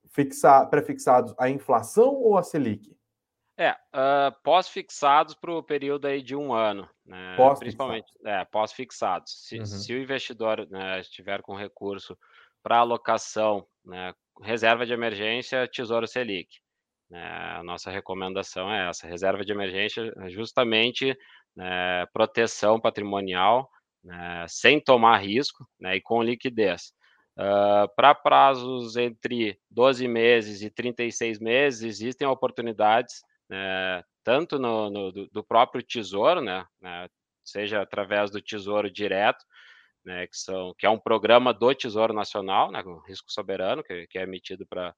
[0.07, 2.97] fixa, prefixados à inflação ou à Selic?
[3.55, 7.35] É, uh, pós-fixados para o período aí de um ano, né?
[7.37, 9.47] pós principalmente é, pós-fixados.
[9.47, 9.65] Se, uhum.
[9.65, 12.17] se, o investidor né, estiver com recurso
[12.65, 16.49] para alocação, né, reserva de emergência, Tesouro Selic.
[17.07, 21.15] Né, a nossa recomendação é essa: reserva de emergência, é justamente
[21.55, 23.69] né, proteção patrimonial,
[24.03, 26.91] né, sem tomar risco né, e com liquidez.
[27.37, 35.11] Uh, Para prazos entre 12 meses e 36 meses, existem oportunidades, né, tanto no, no,
[35.11, 36.65] do próprio Tesouro, né,
[37.43, 39.45] seja através do Tesouro Direto,
[40.05, 44.19] né, que, são, que é um programa do Tesouro Nacional, né, risco soberano, que, que
[44.19, 44.93] é emitido para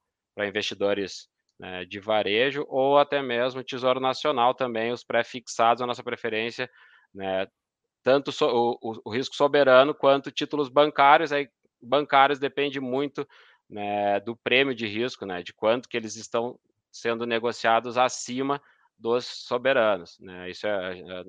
[0.45, 6.69] investidores né, de varejo ou até mesmo Tesouro Nacional também, os pré-fixados, a nossa preferência,
[7.13, 7.47] né,
[8.03, 8.45] tanto so,
[8.81, 11.49] o, o, risco soberano quanto títulos bancários, aí
[11.81, 13.27] bancários depende muito
[13.69, 16.59] né, do prêmio de risco, né, de quanto que eles estão
[16.91, 18.61] sendo negociados acima
[18.97, 20.17] dos soberanos.
[20.19, 20.49] Né?
[20.49, 21.23] Isso é, é,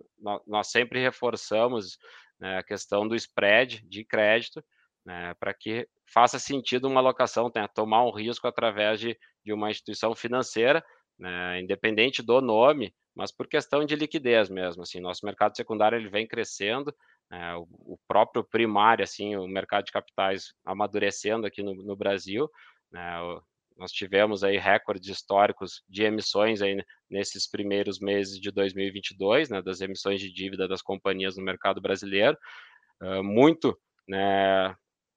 [0.47, 1.99] nós sempre reforçamos
[2.41, 4.65] né, a questão do spread de crédito,
[5.05, 9.71] né, para que faça sentido uma alocação, tenha, tomar um risco através de, de uma
[9.71, 10.85] instituição financeira,
[11.19, 14.83] né, independente do nome, mas por questão de liquidez mesmo.
[14.83, 16.95] Assim, nosso mercado secundário ele vem crescendo,
[17.31, 22.49] né, o, o, próprio primário, assim, o mercado de capitais amadurecendo aqui no, no Brasil.
[22.93, 23.01] Né,
[23.79, 29.81] nós tivemos aí recordes históricos de emissões aí nesses primeiros meses de 2022, né, das
[29.81, 32.37] emissões de dívida das companhias no mercado brasileiro,
[33.01, 34.75] uh, muito né,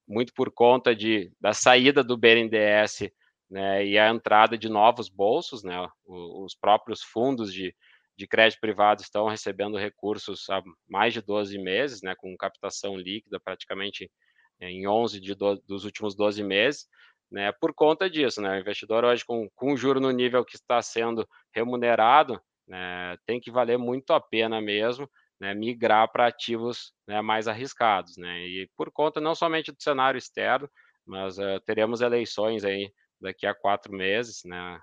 [0.07, 3.09] muito por conta de, da saída do BNDES
[3.49, 7.73] né, e a entrada de novos bolsos, né, os próprios fundos de,
[8.17, 13.39] de crédito privado estão recebendo recursos há mais de 12 meses, né, com captação líquida
[13.39, 14.11] praticamente
[14.59, 16.87] em 11 de do, dos últimos 12 meses,
[17.31, 18.41] né, por conta disso.
[18.41, 23.39] Né, o investidor hoje, com, com juro no nível que está sendo remunerado, né, tem
[23.39, 25.09] que valer muito a pena mesmo
[25.41, 30.17] né, migrar para ativos né, mais arriscados, né, e por conta não somente do cenário
[30.19, 30.69] externo,
[31.03, 34.79] mas uh, teremos eleições aí daqui a quatro meses, né,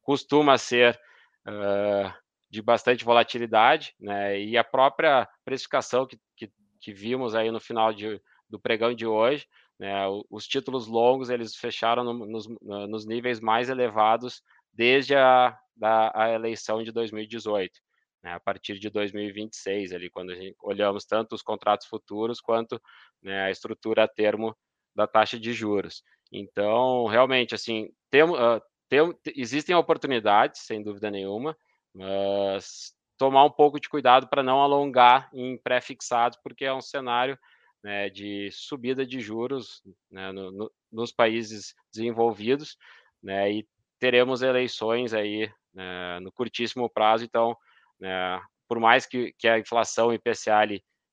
[0.00, 0.98] costuma ser
[1.46, 2.10] uh,
[2.48, 7.92] de bastante volatilidade, né, e a própria precificação que, que, que vimos aí no final
[7.92, 9.46] de, do pregão de hoje,
[9.78, 9.94] né,
[10.30, 16.30] os títulos longos eles fecharam no, nos, nos níveis mais elevados desde a da, a
[16.30, 17.80] eleição de 2018
[18.22, 22.80] né, a partir de 2026, ali, quando olhamos tanto os contratos futuros quanto
[23.22, 24.56] né, a estrutura a termo
[24.94, 26.02] da taxa de juros.
[26.32, 29.00] Então, realmente, assim, tem, uh, tem,
[29.36, 31.56] existem oportunidades, sem dúvida nenhuma,
[31.94, 37.38] mas tomar um pouco de cuidado para não alongar em pré-fixados, porque é um cenário
[37.82, 42.76] né, de subida de juros né, no, no, nos países desenvolvidos,
[43.22, 47.56] né, e teremos eleições aí né, no curtíssimo prazo, então
[47.98, 48.40] né?
[48.68, 50.66] Por mais que, que a inflação IPCA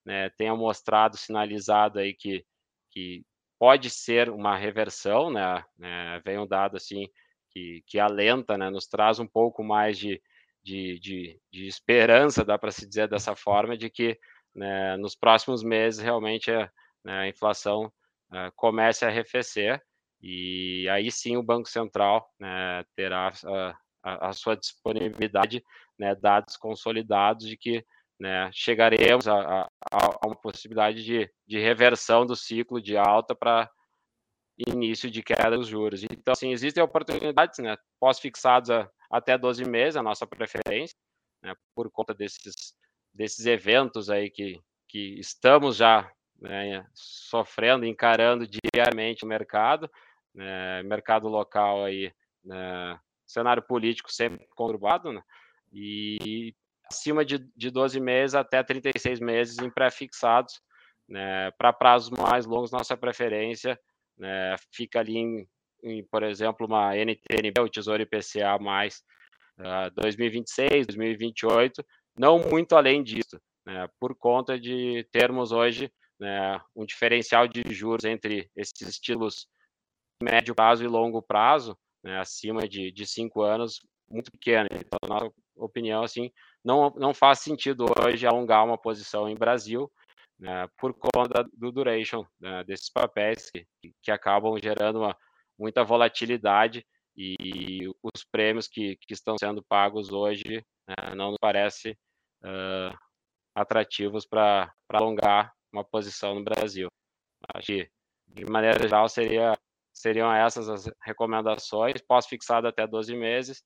[0.05, 2.45] né, tenha mostrado, sinalizado aí que,
[2.91, 3.23] que
[3.57, 5.63] pode ser uma reversão, né,
[6.23, 7.07] vem um dado assim
[7.49, 10.21] que, que alenta, nos traz um pouco mais de,
[10.61, 14.19] de, de, de esperança, dá para se dizer dessa forma, de que
[14.55, 16.71] né, nos próximos meses realmente a,
[17.03, 17.85] né, a inflação
[18.31, 19.81] uh, comece a arrefecer
[20.21, 23.31] e aí sim o Banco Central né, terá
[24.03, 25.63] a, a sua disponibilidade,
[25.99, 27.85] né, dados consolidados de que
[28.19, 33.69] né, chegaremos a, a, a, uma possibilidade de, de reversão do ciclo de alta para
[34.57, 36.03] início de queda dos juros.
[36.03, 38.69] Então, assim, existem oportunidades, né, pós-fixados
[39.11, 40.95] até 12 meses, a nossa preferência,
[41.43, 42.73] né, por conta desses,
[43.15, 49.89] desses eventos aí que, que estamos já né, sofrendo, encarando diariamente o mercado,
[50.33, 55.21] né, mercado local aí, né, cenário político sempre conturbado, né,
[55.71, 56.53] e
[56.91, 60.61] acima de, de 12 meses até 36 meses em pré-fixados,
[61.07, 63.79] né, para prazos mais longos, nossa preferência
[64.17, 65.47] né, fica ali em,
[65.83, 69.03] em, por exemplo, uma NTNB, o Tesouro IPCA mais
[69.59, 71.85] uh, 2026, 2028,
[72.17, 78.05] não muito além disso, né, por conta de termos hoje né, um diferencial de juros
[78.05, 79.47] entre esses estilos
[80.21, 84.67] médio prazo e longo prazo, né, acima de, de cinco anos, muito pequeno.
[84.71, 86.31] Então, na nossa opinião, assim,
[86.63, 89.91] não, não faz sentido hoje alongar uma posição em Brasil,
[90.39, 93.65] né, por conta do duration né, desses papéis que,
[94.01, 95.17] que acabam gerando uma,
[95.57, 96.85] muita volatilidade
[97.17, 101.97] e os prêmios que, que estão sendo pagos hoje né, não nos parece
[102.45, 102.95] uh,
[103.55, 106.87] atrativos para alongar uma posição no Brasil.
[107.53, 107.89] Acho que,
[108.27, 109.53] de maneira geral, seria,
[109.93, 113.63] seriam essas as recomendações, pós-fixado até 12 meses,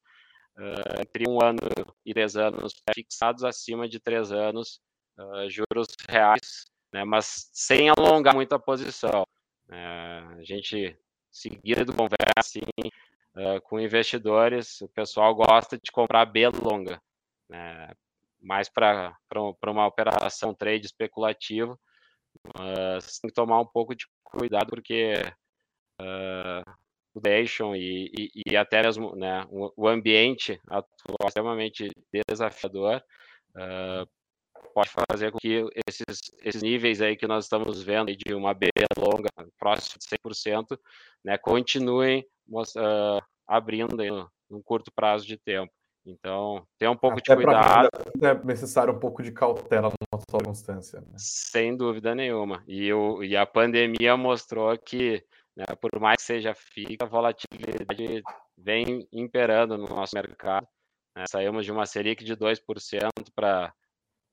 [0.57, 1.59] uh, entre um ano
[2.05, 4.79] e três anos fixados, acima de três anos,
[5.17, 9.23] uh, juros reais, né, mas sem alongar muito a posição.
[9.69, 10.97] Uh, a gente,
[11.31, 12.61] seguido conversa assim,
[13.63, 17.01] com investidores, o pessoal gosta de comprar B longa,
[17.47, 17.93] né,
[18.41, 19.15] mais para
[19.67, 21.79] uma operação trade especulativo,
[22.55, 25.13] mas tem que tomar um pouco de cuidado porque
[26.01, 26.71] uh,
[27.13, 31.89] o duration e, e, até mesmo né, o, ambiente atual é extremamente
[32.29, 33.03] desafiador,
[33.55, 34.09] uh,
[34.73, 38.67] pode fazer com que esses, esses níveis aí que nós estamos vendo de uma B
[38.97, 40.79] longa, próximo de 100%,
[41.23, 45.73] né, continuem uh, abrindo no, num curto prazo de tempo.
[46.05, 47.89] Então, tenha um pouco Até de cuidado.
[48.21, 51.01] É necessário um pouco de cautela numa circunstância.
[51.01, 51.13] Né?
[51.17, 52.63] Sem dúvida nenhuma.
[52.67, 55.23] E, o, e a pandemia mostrou que,
[55.55, 58.23] né, por mais que seja fixa, a volatilidade
[58.57, 60.67] vem imperando no nosso mercado.
[61.15, 61.25] Né?
[61.27, 63.73] Saímos de uma Selic de 2% para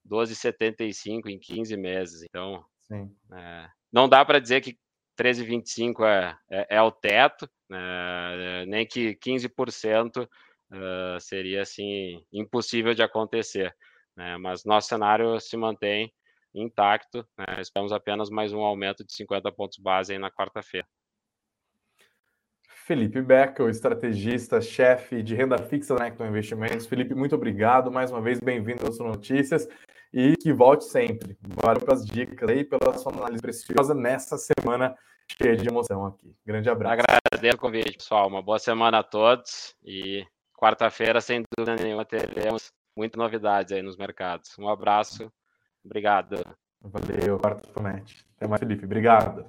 [0.09, 2.23] 12,75 em 15 meses.
[2.23, 4.79] Então, é, não dá para dizer que
[5.19, 10.29] 13,25 é, é, é o teto, né, nem que 15%
[10.71, 13.75] uh, seria assim impossível de acontecer.
[14.17, 16.13] Né, mas nosso cenário se mantém
[16.55, 17.27] intacto.
[17.37, 20.87] Né, esperamos apenas mais um aumento de 50 pontos base na quarta-feira.
[22.87, 26.87] Felipe Beckel, estrategista, chefe de renda fixa da Necton Investimentos.
[26.87, 27.91] Felipe, muito obrigado.
[27.91, 29.69] Mais uma vez, bem-vindo às notícias
[30.13, 31.37] e que volte sempre.
[31.41, 34.97] Valeu pelas dicas aí, pela sua análise preciosa nessa semana
[35.37, 36.33] cheia de emoção aqui.
[36.47, 37.03] Grande abraço.
[37.33, 38.29] Agradeço o convite, pessoal.
[38.29, 40.25] Uma boa semana a todos e
[40.57, 44.57] quarta-feira, sem dúvida nenhuma, teremos muitas novidades aí nos mercados.
[44.59, 45.31] Um abraço.
[45.85, 46.43] Obrigado.
[46.81, 48.27] Valeu, quarta promete.
[48.37, 48.85] Até mais, Felipe.
[48.85, 49.47] Obrigado.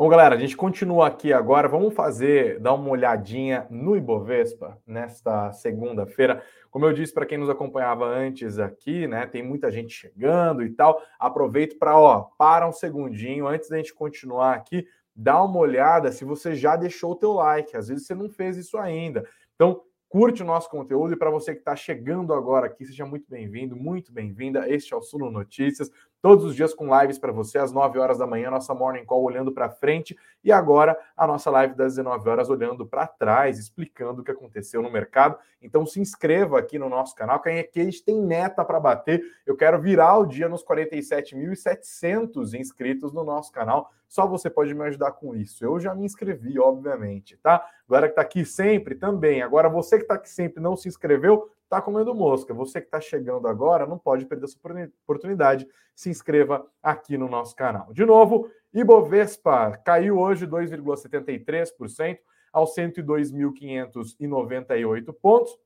[0.00, 1.68] Bom, galera, a gente continua aqui agora.
[1.68, 6.42] Vamos fazer, dar uma olhadinha no Ibovespa nesta segunda-feira.
[6.70, 9.26] Como eu disse para quem nos acompanhava antes aqui, né?
[9.26, 11.02] Tem muita gente chegando e tal.
[11.18, 14.86] Aproveito para, ó, para um segundinho antes da gente continuar aqui,
[15.20, 17.76] dá uma olhada se você já deixou o teu like.
[17.76, 19.28] Às vezes você não fez isso ainda.
[19.54, 23.28] Então, curte o nosso conteúdo e para você que está chegando agora aqui, seja muito
[23.28, 24.66] bem-vindo, muito bem-vinda.
[24.68, 28.18] Este é o Suno Notícias, todos os dias com lives para você às 9 horas
[28.18, 32.28] da manhã, nossa morning call olhando para frente e agora a nossa live das 19
[32.28, 35.38] horas olhando para trás, explicando o que aconteceu no mercado.
[35.62, 39.22] Então se inscreva aqui no nosso canal, que aqui a gente tem meta para bater.
[39.46, 43.90] Eu quero virar o dia nos 47.700 inscritos no nosso canal.
[44.08, 45.64] Só você pode me ajudar com isso.
[45.64, 47.64] Eu já me inscrevi, obviamente, tá?
[47.86, 49.40] Agora que está aqui sempre também.
[49.40, 52.52] Agora você que está aqui sempre não se inscreveu, está comendo mosca.
[52.52, 54.58] Você que está chegando agora não pode perder essa
[55.04, 55.68] oportunidade.
[55.94, 57.92] Se inscreva aqui no nosso canal.
[57.92, 62.18] De novo, Ibovespa caiu hoje 2,73%
[62.52, 65.56] aos 102.598 pontos.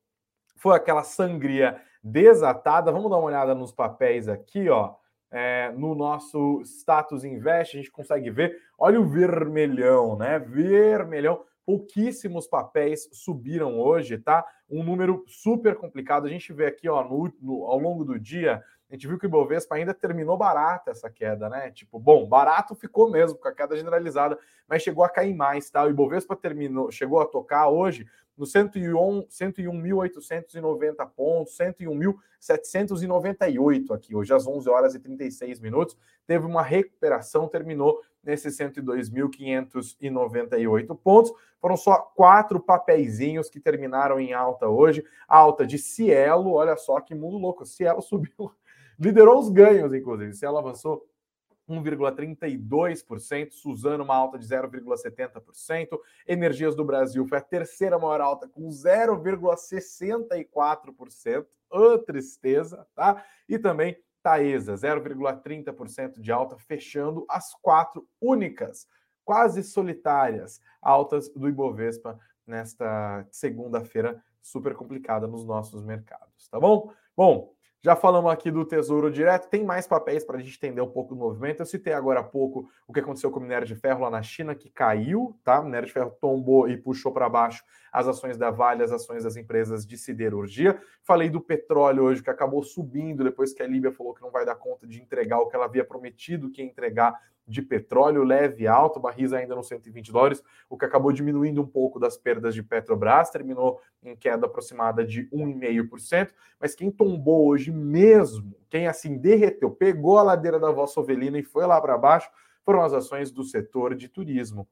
[0.57, 2.93] Foi aquela sangria desatada.
[2.93, 4.97] Vamos dar uma olhada nos papéis aqui, ó
[5.35, 10.39] é, no nosso status invest, a gente consegue ver, olha o vermelhão, né?
[10.39, 14.45] Vermelhão, pouquíssimos papéis subiram hoje, tá?
[14.69, 16.27] Um número super complicado.
[16.27, 19.27] A gente vê aqui, ó, no, no, ao longo do dia, a gente viu que
[19.27, 21.71] o Ibovespa ainda terminou barato essa queda, né?
[21.71, 24.39] Tipo, bom, barato ficou mesmo, com a queda generalizada,
[24.69, 25.85] mas chegou a cair mais, tá?
[25.85, 28.07] O Ibovespa terminou, chegou a tocar hoje
[28.37, 35.97] no 101.890 pontos, 101.798 aqui, hoje às 11 horas e 36 minutos.
[36.27, 41.33] Teve uma recuperação, terminou nesses 102.598 pontos.
[41.61, 45.05] Foram só quatro papeizinhos que terminaram em alta hoje.
[45.29, 47.65] Alta de Cielo, olha só que mundo louco.
[47.65, 48.51] Cielo subiu,
[48.99, 50.35] liderou os ganhos, inclusive.
[50.35, 51.07] Cielo avançou
[51.69, 58.69] 1,32%, Suzano uma alta de 0,70%, Energias do Brasil foi a terceira maior alta com
[58.69, 63.25] 0,64%, ô tristeza, tá?
[63.49, 68.87] E também Taesa, 0,30% de alta, fechando as quatro únicas,
[69.25, 76.93] quase solitárias altas do Ibovespa nesta segunda-feira super complicada nos nossos mercados, tá bom?
[77.17, 77.54] Bom,
[77.85, 81.15] já falamos aqui do Tesouro Direto, tem mais papéis para a gente entender um pouco
[81.15, 81.61] do movimento.
[81.61, 84.23] Eu citei agora há pouco o que aconteceu com o minério de ferro lá na
[84.23, 85.61] China, que caiu, tá?
[85.61, 87.63] O minério de ferro tombou e puxou para baixo
[87.93, 90.81] as ações da Vale, as ações das empresas de siderurgia.
[91.03, 94.47] Falei do petróleo hoje, que acabou subindo depois que a Líbia falou que não vai
[94.47, 97.15] dar conta de entregar o que ela havia prometido que ia entregar
[97.47, 101.99] de petróleo leve alto, barris ainda nos 120 dólares, o que acabou diminuindo um pouco
[101.99, 108.55] das perdas de Petrobras, terminou em queda aproximada de 1,5%, mas quem tombou hoje mesmo,
[108.71, 112.31] quem assim derreteu, pegou a ladeira da vossa ovelina e foi lá para baixo,
[112.65, 114.67] foram as ações do setor de turismo.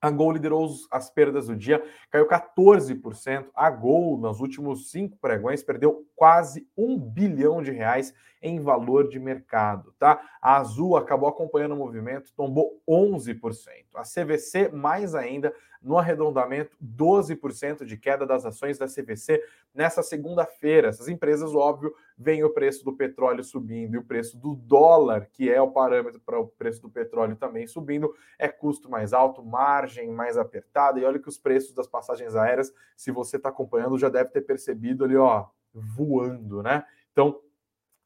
[0.00, 3.46] A Gol liderou as perdas do dia, caiu 14%.
[3.54, 9.18] A Gol, nos últimos cinco pregões, perdeu quase um bilhão de reais em valor de
[9.18, 10.20] mercado, tá?
[10.40, 13.58] A Azul acabou acompanhando o movimento, tombou 11%.
[13.96, 19.42] A CVC, mais ainda, no arredondamento, 12% de queda das ações da CVC
[19.74, 20.88] nessa segunda-feira.
[20.88, 25.48] Essas empresas, óbvio, vem o preço do petróleo subindo e o preço do dólar, que
[25.48, 30.10] é o parâmetro para o preço do petróleo também subindo, é custo mais alto, margem
[30.10, 30.98] mais apertada.
[30.98, 34.40] E olha que os preços das passagens aéreas, se você está acompanhando, já deve ter
[34.40, 36.84] percebido ali, ó, voando, né?
[37.12, 37.40] Então,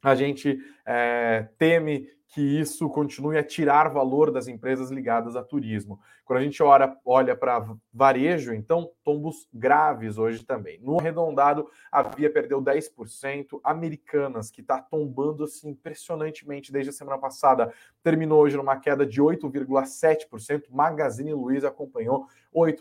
[0.02, 6.00] a gente é, teme que isso continue a tirar valor das empresas ligadas a turismo.
[6.24, 10.80] Quando a gente olha, para varejo, então, tombos graves hoje também.
[10.80, 17.18] No arredondado, a Via perdeu 10%, Americanas, que está tombando assim, impressionantemente desde a semana
[17.18, 17.70] passada,
[18.02, 22.78] terminou hoje numa queda de 8,7%, Magazine Luiza acompanhou 8%.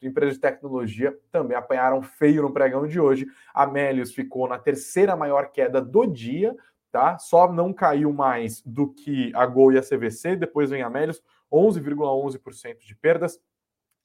[0.00, 5.14] Empresas de tecnologia também apanharam feio no pregão de hoje, a Melius ficou na terceira
[5.14, 6.56] maior queda do dia,
[6.90, 7.18] tá?
[7.18, 11.22] Só não caiu mais do que a Gol e a CVC, depois vem a Melios,
[11.52, 13.40] 11,11% de perdas.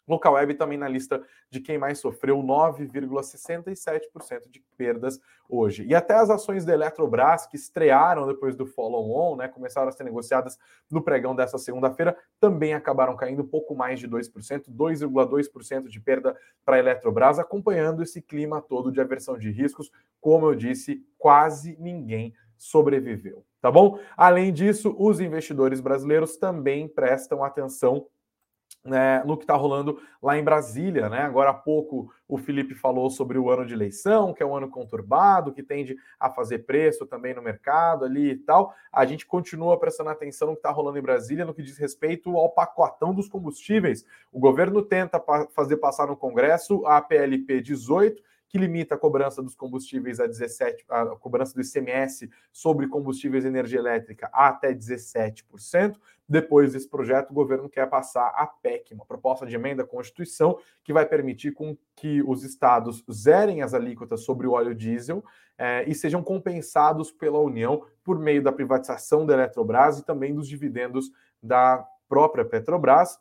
[0.07, 5.85] Local Web também na lista de quem mais sofreu, 9,67% de perdas hoje.
[5.85, 10.03] E até as ações da Eletrobras, que estrearam depois do follow-on, né, começaram a ser
[10.03, 10.57] negociadas
[10.89, 16.75] no pregão dessa segunda-feira, também acabaram caindo pouco mais de 2%, 2,2% de perda para
[16.75, 19.91] a Eletrobras, acompanhando esse clima todo de aversão de riscos.
[20.19, 23.97] Como eu disse, quase ninguém sobreviveu, tá bom?
[24.15, 28.05] Além disso, os investidores brasileiros também prestam atenção
[28.85, 31.21] né, no que está rolando lá em Brasília, né?
[31.21, 34.69] Agora há pouco o Felipe falou sobre o ano de eleição, que é um ano
[34.69, 38.73] conturbado, que tende a fazer preço também no mercado ali e tal.
[38.91, 42.35] A gente continua prestando atenção no que está rolando em Brasília no que diz respeito
[42.37, 44.05] ao pacotão dos combustíveis.
[44.31, 48.21] O governo tenta pa fazer passar no Congresso a PLP 18,
[48.51, 53.47] que limita a cobrança dos combustíveis a 17, a cobrança do ICMS sobre combustíveis e
[53.47, 55.95] energia elétrica a até 17%.
[56.27, 60.59] Depois desse projeto, o governo quer passar a PEC, uma proposta de emenda à Constituição
[60.83, 65.23] que vai permitir com que os estados zerem as alíquotas sobre o óleo diesel
[65.57, 70.45] eh, e sejam compensados pela União por meio da privatização da Eletrobras e também dos
[70.45, 71.09] dividendos
[71.41, 73.17] da própria Petrobras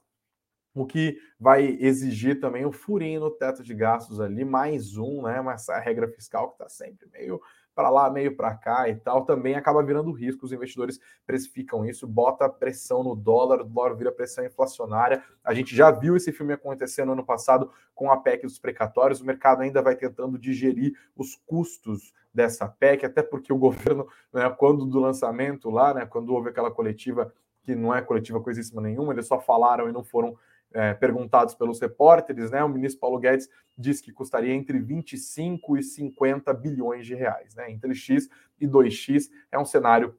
[0.74, 5.40] o que vai exigir também um furinho no teto de gastos ali, mais um, né?
[5.40, 7.40] Mas a regra fiscal que está sempre meio
[7.74, 10.44] para lá, meio para cá e tal, também acaba virando risco.
[10.44, 15.22] Os investidores precificam isso, bota pressão no dólar, o dólar vira pressão inflacionária.
[15.42, 19.20] A gente já viu esse filme acontecer no ano passado com a PEC dos precatórios.
[19.20, 24.48] O mercado ainda vai tentando digerir os custos dessa PEC, até porque o governo, né,
[24.50, 29.12] quando do lançamento lá, né, quando houve aquela coletiva que não é coletiva coisíssima nenhuma,
[29.12, 30.36] eles só falaram e não foram
[30.72, 35.82] é, perguntados pelos repórteres, né, o ministro Paulo Guedes disse que custaria entre 25 e
[35.82, 37.54] 50 bilhões de reais.
[37.54, 38.28] Né, entre X
[38.60, 40.14] e 2X é um cenário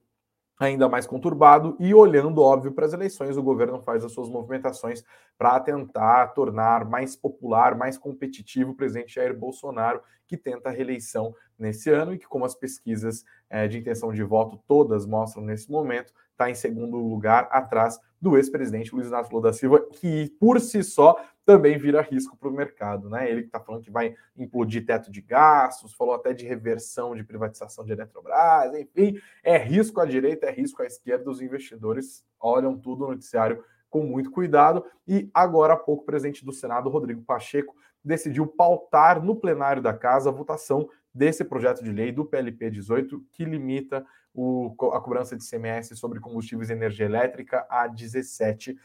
[0.59, 5.03] ainda mais conturbado e olhando, óbvio, para as eleições, o governo faz as suas movimentações
[5.37, 11.33] para tentar tornar mais popular, mais competitivo o presidente Jair Bolsonaro, que tenta a reeleição
[11.57, 15.69] nesse ano e que, como as pesquisas é, de intenção de voto todas mostram nesse
[15.69, 20.59] momento, está em segundo lugar atrás do ex-presidente Luiz Inácio Lula da Silva, que por
[20.61, 23.09] si só também vira risco para o mercado.
[23.09, 23.29] Né?
[23.29, 27.23] Ele que está falando que vai implodir teto de gastos, falou até de reversão de
[27.23, 32.77] privatização de Eletrobras, enfim, é risco à direita, é risco à esquerda, os investidores olham
[32.77, 34.85] tudo no noticiário com muito cuidado.
[35.07, 39.93] E agora há pouco, o presidente do Senado, Rodrigo Pacheco, decidiu pautar no plenário da
[39.93, 45.35] casa a votação desse projeto de lei do PLP 18, que limita o, a cobrança
[45.35, 48.77] de CMS sobre combustíveis e energia elétrica a 17%.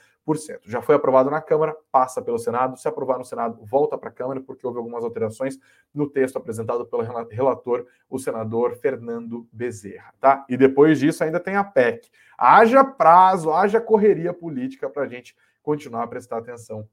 [0.64, 2.76] Já foi aprovado na Câmara, passa pelo Senado.
[2.76, 5.56] Se aprovar no Senado, volta para a Câmara, porque houve algumas alterações
[5.94, 10.12] no texto apresentado pelo relator, o senador Fernando Bezerra.
[10.20, 10.44] Tá?
[10.48, 12.10] E depois disso, ainda tem a PEC.
[12.36, 16.88] Haja prazo, haja correria política para a gente continuar a prestar atenção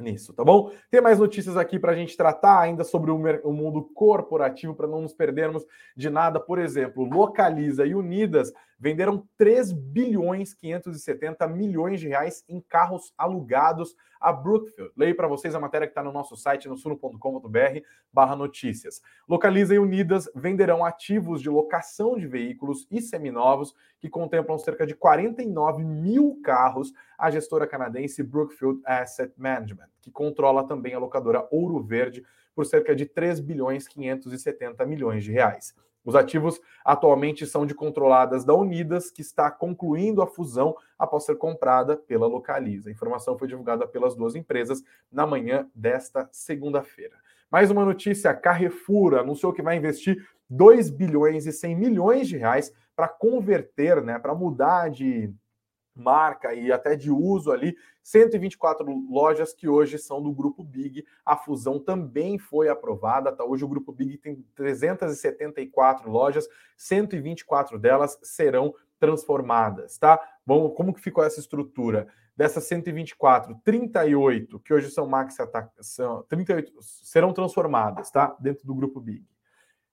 [0.00, 0.72] nisso, tá bom?
[0.90, 5.02] Tem mais notícias aqui para a gente tratar ainda sobre o, mundo corporativo, para não
[5.02, 5.64] nos perdermos
[5.96, 6.40] de nada.
[6.40, 13.94] Por exemplo, Localiza e Unidas venderam 3 bilhões 570 milhões de reais em carros alugados
[14.18, 14.92] a Brookfield.
[14.96, 17.80] Leio para vocês a matéria que está no nosso site, no suno.com.br
[18.12, 19.02] barra notícias.
[19.28, 24.94] Localiza e Unidas venderão ativos de locação de veículos e seminovos que contemplam cerca de
[24.94, 31.82] 49 mil carros à gestora canadense Brookfield Asset Management, que controla também a locadora Ouro
[31.82, 32.24] Verde
[32.54, 35.74] por cerca de 3 bilhões 570 milhões de reais.
[36.04, 41.36] Os ativos atualmente são de controladas da Unidas, que está concluindo a fusão após ser
[41.36, 42.88] comprada pela Localiza.
[42.88, 44.82] A informação foi divulgada pelas duas empresas
[45.12, 47.16] na manhã desta segunda-feira.
[47.50, 52.72] Mais uma notícia: Carrefour anunciou que vai investir 2 bilhões e 100 milhões de reais
[52.96, 55.32] para converter, né, para mudar de
[56.00, 61.04] marca e até de uso ali, 124 lojas que hoje são do Grupo Big.
[61.24, 63.44] A fusão também foi aprovada, tá?
[63.44, 70.20] Hoje o Grupo Big tem 374 lojas, 124 delas serão transformadas, tá?
[70.44, 72.08] Vamos, como que ficou essa estrutura?
[72.36, 75.36] Dessas 124, 38 que hoje são Max
[75.80, 78.34] são 38 serão transformadas, tá?
[78.40, 79.29] Dentro do Grupo Big.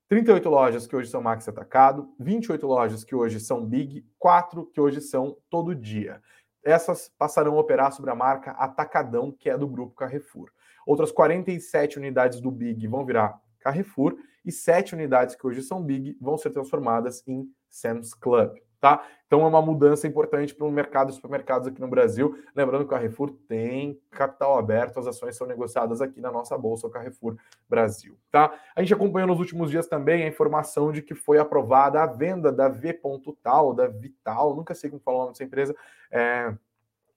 [0.09, 4.79] 38 lojas que hoje são Max Atacado, 28 lojas que hoje são Big, 4 que
[4.79, 6.21] hoje são Todo Dia.
[6.63, 10.49] Essas passarão a operar sobre a marca Atacadão, que é do grupo Carrefour.
[10.85, 16.17] Outras 47 unidades do Big vão virar Carrefour e 7 unidades que hoje são Big
[16.21, 19.03] vão ser transformadas em Sam's Club tá?
[19.25, 22.37] Então é uma mudança importante para o mercado de supermercados aqui no Brasil.
[22.55, 26.87] Lembrando que o Carrefour tem capital aberto, as ações são negociadas aqui na nossa bolsa,
[26.87, 27.35] o Carrefour
[27.67, 28.53] Brasil, tá?
[28.75, 32.51] A gente acompanhou nos últimos dias também a informação de que foi aprovada a venda
[32.51, 35.75] da V.Tal, da Vital, nunca sei como falar o nome dessa empresa,
[36.09, 36.53] é,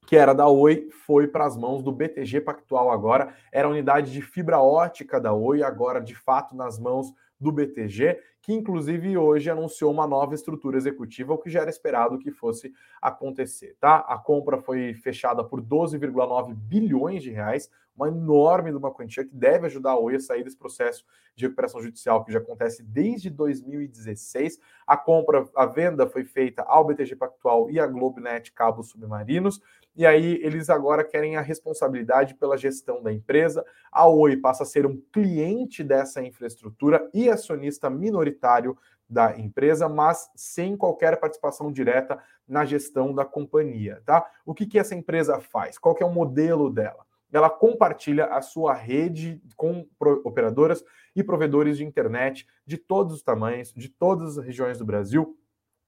[0.07, 3.33] que era da Oi, foi para as mãos do BTG Pactual agora.
[3.53, 8.21] Era a unidade de fibra ótica da Oi, agora de fato nas mãos do BTG
[8.43, 12.73] que inclusive hoje anunciou uma nova estrutura executiva, o que já era esperado que fosse
[13.01, 13.99] acontecer, tá?
[13.99, 19.67] A compra foi fechada por 12,9 bilhões de reais, uma enorme uma quantia que deve
[19.67, 21.05] ajudar a Oi a sair desse processo
[21.37, 24.59] de recuperação judicial que já acontece desde 2016.
[24.87, 29.61] A compra, a venda foi feita ao BTG Pactual e à Globenet Cabos Submarinos,
[29.95, 33.65] e aí eles agora querem a responsabilidade pela gestão da empresa.
[33.91, 38.77] A Oi passa a ser um cliente dessa infraestrutura e acionista minoritário
[39.09, 44.25] da empresa, mas sem qualquer participação direta na gestão da companhia, tá?
[44.47, 45.77] O que, que essa empresa faz?
[45.77, 47.05] Qual que é o modelo dela?
[47.33, 49.87] Ela compartilha a sua rede com
[50.25, 50.85] operadoras
[51.15, 55.37] e provedores de internet de todos os tamanhos, de todas as regiões do Brasil,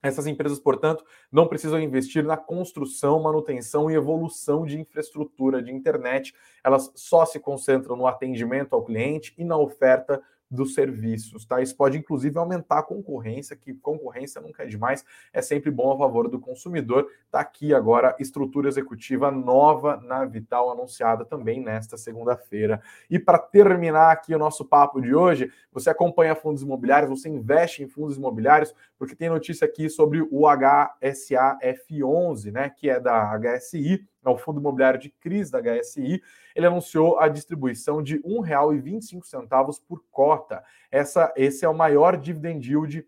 [0.03, 6.35] essas empresas, portanto, não precisam investir na construção, manutenção e evolução de infraestrutura de internet.
[6.65, 10.21] Elas só se concentram no atendimento ao cliente e na oferta
[10.53, 11.63] dos serviços, tá?
[11.63, 15.99] Isso pode inclusive aumentar a concorrência, que concorrência nunca é demais, é sempre bom a
[15.99, 17.09] favor do consumidor.
[17.31, 22.83] Tá aqui agora estrutura executiva nova na Vital anunciada também nesta segunda-feira.
[23.09, 27.83] E para terminar aqui o nosso papo de hoje, você acompanha fundos imobiliários, você investe
[27.83, 34.07] em fundos imobiliários, porque tem notícia aqui sobre o HSAF11, né, que é da HSI
[34.25, 36.23] é o Fundo Imobiliário de Crise da HSI,
[36.55, 40.63] ele anunciou a distribuição de R$ 1,25 por cota.
[40.91, 43.07] Essa, esse é o maior dividend yield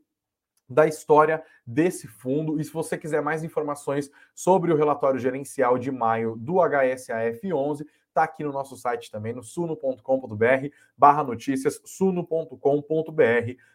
[0.69, 2.61] da história desse fundo.
[2.61, 7.87] E se você quiser mais informações sobre o relatório gerencial de maio do HSAF 11,
[8.09, 12.57] está aqui no nosso site também, no suno.com.br barra notícias, suno.com.br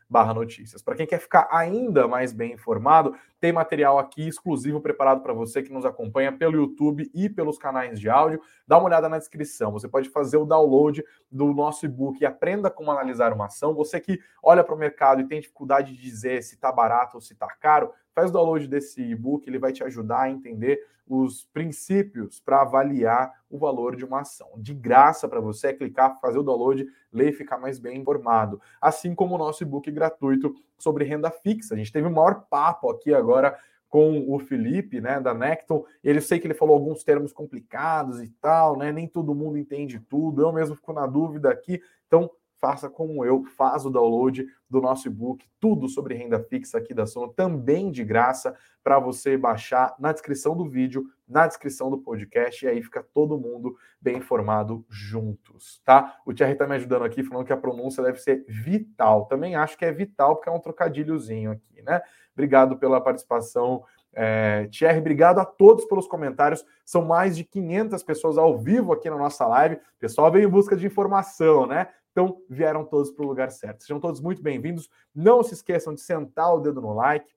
[0.10, 0.82] barra notícias.
[0.82, 5.62] Para quem quer ficar ainda mais bem informado, tem material aqui exclusivo preparado para você
[5.62, 8.42] que nos acompanha pelo YouTube e pelos canais de áudio.
[8.68, 9.72] Dá uma olhada na descrição.
[9.72, 13.76] Você pode fazer o download do nosso e-book e aprenda como analisar uma ação.
[13.76, 17.22] Você que olha para o mercado e tem dificuldade de dizer se está barato ou
[17.22, 20.80] se está caro, faz o download desse e-book, ele vai te ajudar a entender
[21.10, 24.52] os princípios para avaliar o valor de uma ação.
[24.58, 28.62] De graça para você é clicar, fazer o download, ler e ficar mais bem informado.
[28.80, 31.76] Assim como o nosso e-book gratuito sobre renda fixa.
[31.76, 33.58] A gente teve o maior papo aqui agora
[33.90, 35.84] com o Felipe, né, da Necton.
[36.04, 38.92] Ele sei que ele falou alguns termos complicados e tal, né?
[38.92, 40.44] Nem todo mundo entende tudo.
[40.44, 41.82] Eu mesmo fico na dúvida aqui.
[42.08, 42.30] Então,
[42.60, 47.06] faça como eu, faz o download do nosso e-book, tudo sobre renda fixa aqui da
[47.06, 52.64] Sono, também de graça, para você baixar na descrição do vídeo, na descrição do podcast,
[52.64, 56.18] e aí fica todo mundo bem informado juntos, tá?
[56.26, 59.26] O Thierry tá me ajudando aqui, falando que a pronúncia deve ser vital.
[59.26, 62.02] Também acho que é vital, porque é um trocadilhozinho aqui, né?
[62.34, 63.84] Obrigado pela participação,
[64.14, 66.66] é, Thierry, obrigado a todos pelos comentários.
[66.84, 69.76] São mais de 500 pessoas ao vivo aqui na nossa live.
[69.76, 71.88] O pessoal veio em busca de informação, né?
[72.12, 73.82] Então, vieram todos para o lugar certo.
[73.82, 74.90] Sejam todos muito bem-vindos.
[75.14, 77.32] Não se esqueçam de sentar o dedo no like,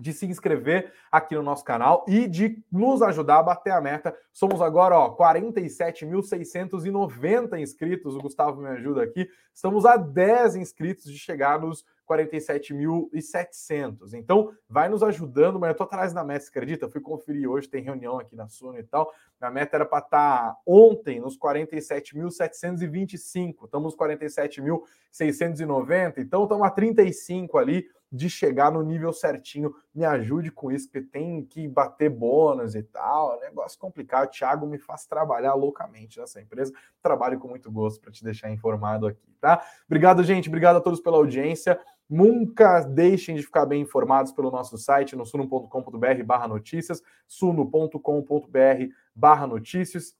[0.00, 4.14] de se inscrever aqui no nosso canal e de nos ajudar a bater a meta.
[4.32, 8.16] Somos agora, ó, 47.690 inscritos.
[8.16, 9.28] O Gustavo me ajuda aqui.
[9.54, 14.14] Estamos a 10 inscritos de chegar nos 47.700.
[14.14, 16.84] Então, vai nos ajudando, mas eu tô atrás da meta, você acredita?
[16.86, 19.10] Eu fui conferir hoje, tem reunião aqui na Suno e tal.
[19.40, 23.64] A meta era para estar tá ontem nos 47.725.
[23.64, 29.74] Estamos nos 47.690, então estamos a 35 ali de chegar no nível certinho.
[29.94, 33.34] Me ajude com isso, porque tem que bater bônus e tal.
[33.36, 34.28] É negócio complicado.
[34.28, 36.72] O Thiago me faz trabalhar loucamente nessa empresa.
[37.02, 39.64] Trabalho com muito gosto para te deixar informado aqui, tá?
[39.86, 40.48] Obrigado, gente.
[40.48, 41.80] Obrigado a todos pela audiência.
[42.08, 49.46] Nunca deixem de ficar bem informados pelo nosso site no suno.com.br barra notícias, suno.com.br barra
[49.46, 50.14] notícias.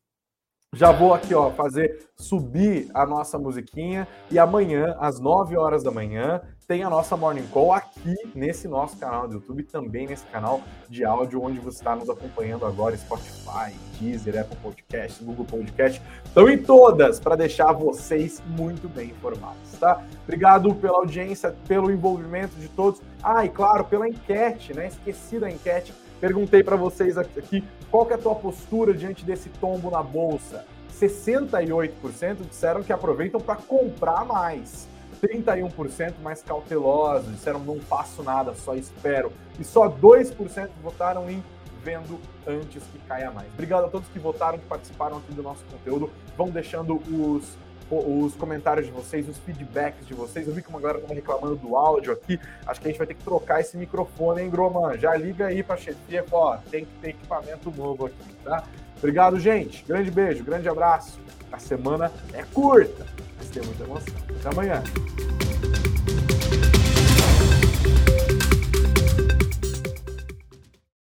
[0.74, 5.90] Já vou aqui, ó, fazer subir a nossa musiquinha e amanhã, às 9 horas da
[5.90, 10.62] manhã, tem a nossa Morning Call aqui nesse nosso canal do YouTube, também nesse canal
[10.88, 16.00] de áudio, onde você está nos acompanhando agora, Spotify, Deezer, Apple Podcast, Google Podcast.
[16.24, 20.02] Estão em todas para deixar vocês muito bem informados, tá?
[20.22, 23.02] Obrigado pela audiência, pelo envolvimento de todos.
[23.22, 24.86] Ah, e claro, pela enquete, né?
[24.86, 25.92] Esqueci da enquete
[26.22, 30.64] Perguntei para vocês aqui qual é a tua postura diante desse tombo na bolsa.
[30.92, 34.86] 68% disseram que aproveitam para comprar mais.
[35.20, 39.32] 31% mais cautelosos, disseram não faço nada, só espero.
[39.58, 41.42] E só 2% votaram em
[41.82, 43.52] vendo antes que caia mais.
[43.54, 46.08] Obrigado a todos que votaram, que participaram aqui do nosso conteúdo.
[46.38, 47.58] Vão deixando os
[47.90, 50.46] os comentários de vocês, os feedbacks de vocês.
[50.46, 52.38] Eu vi que uma galera estava reclamando do áudio aqui.
[52.66, 54.96] Acho que a gente vai ter que trocar esse microfone, hein, Groman?
[54.98, 58.64] Já liga aí para a chefia, ó, tem que ter equipamento novo aqui, tá?
[58.98, 59.84] Obrigado, gente.
[59.84, 61.18] Grande beijo, grande abraço.
[61.50, 63.06] A semana é curta,
[63.36, 64.14] mas tem muita emoção.
[64.38, 64.82] Até amanhã.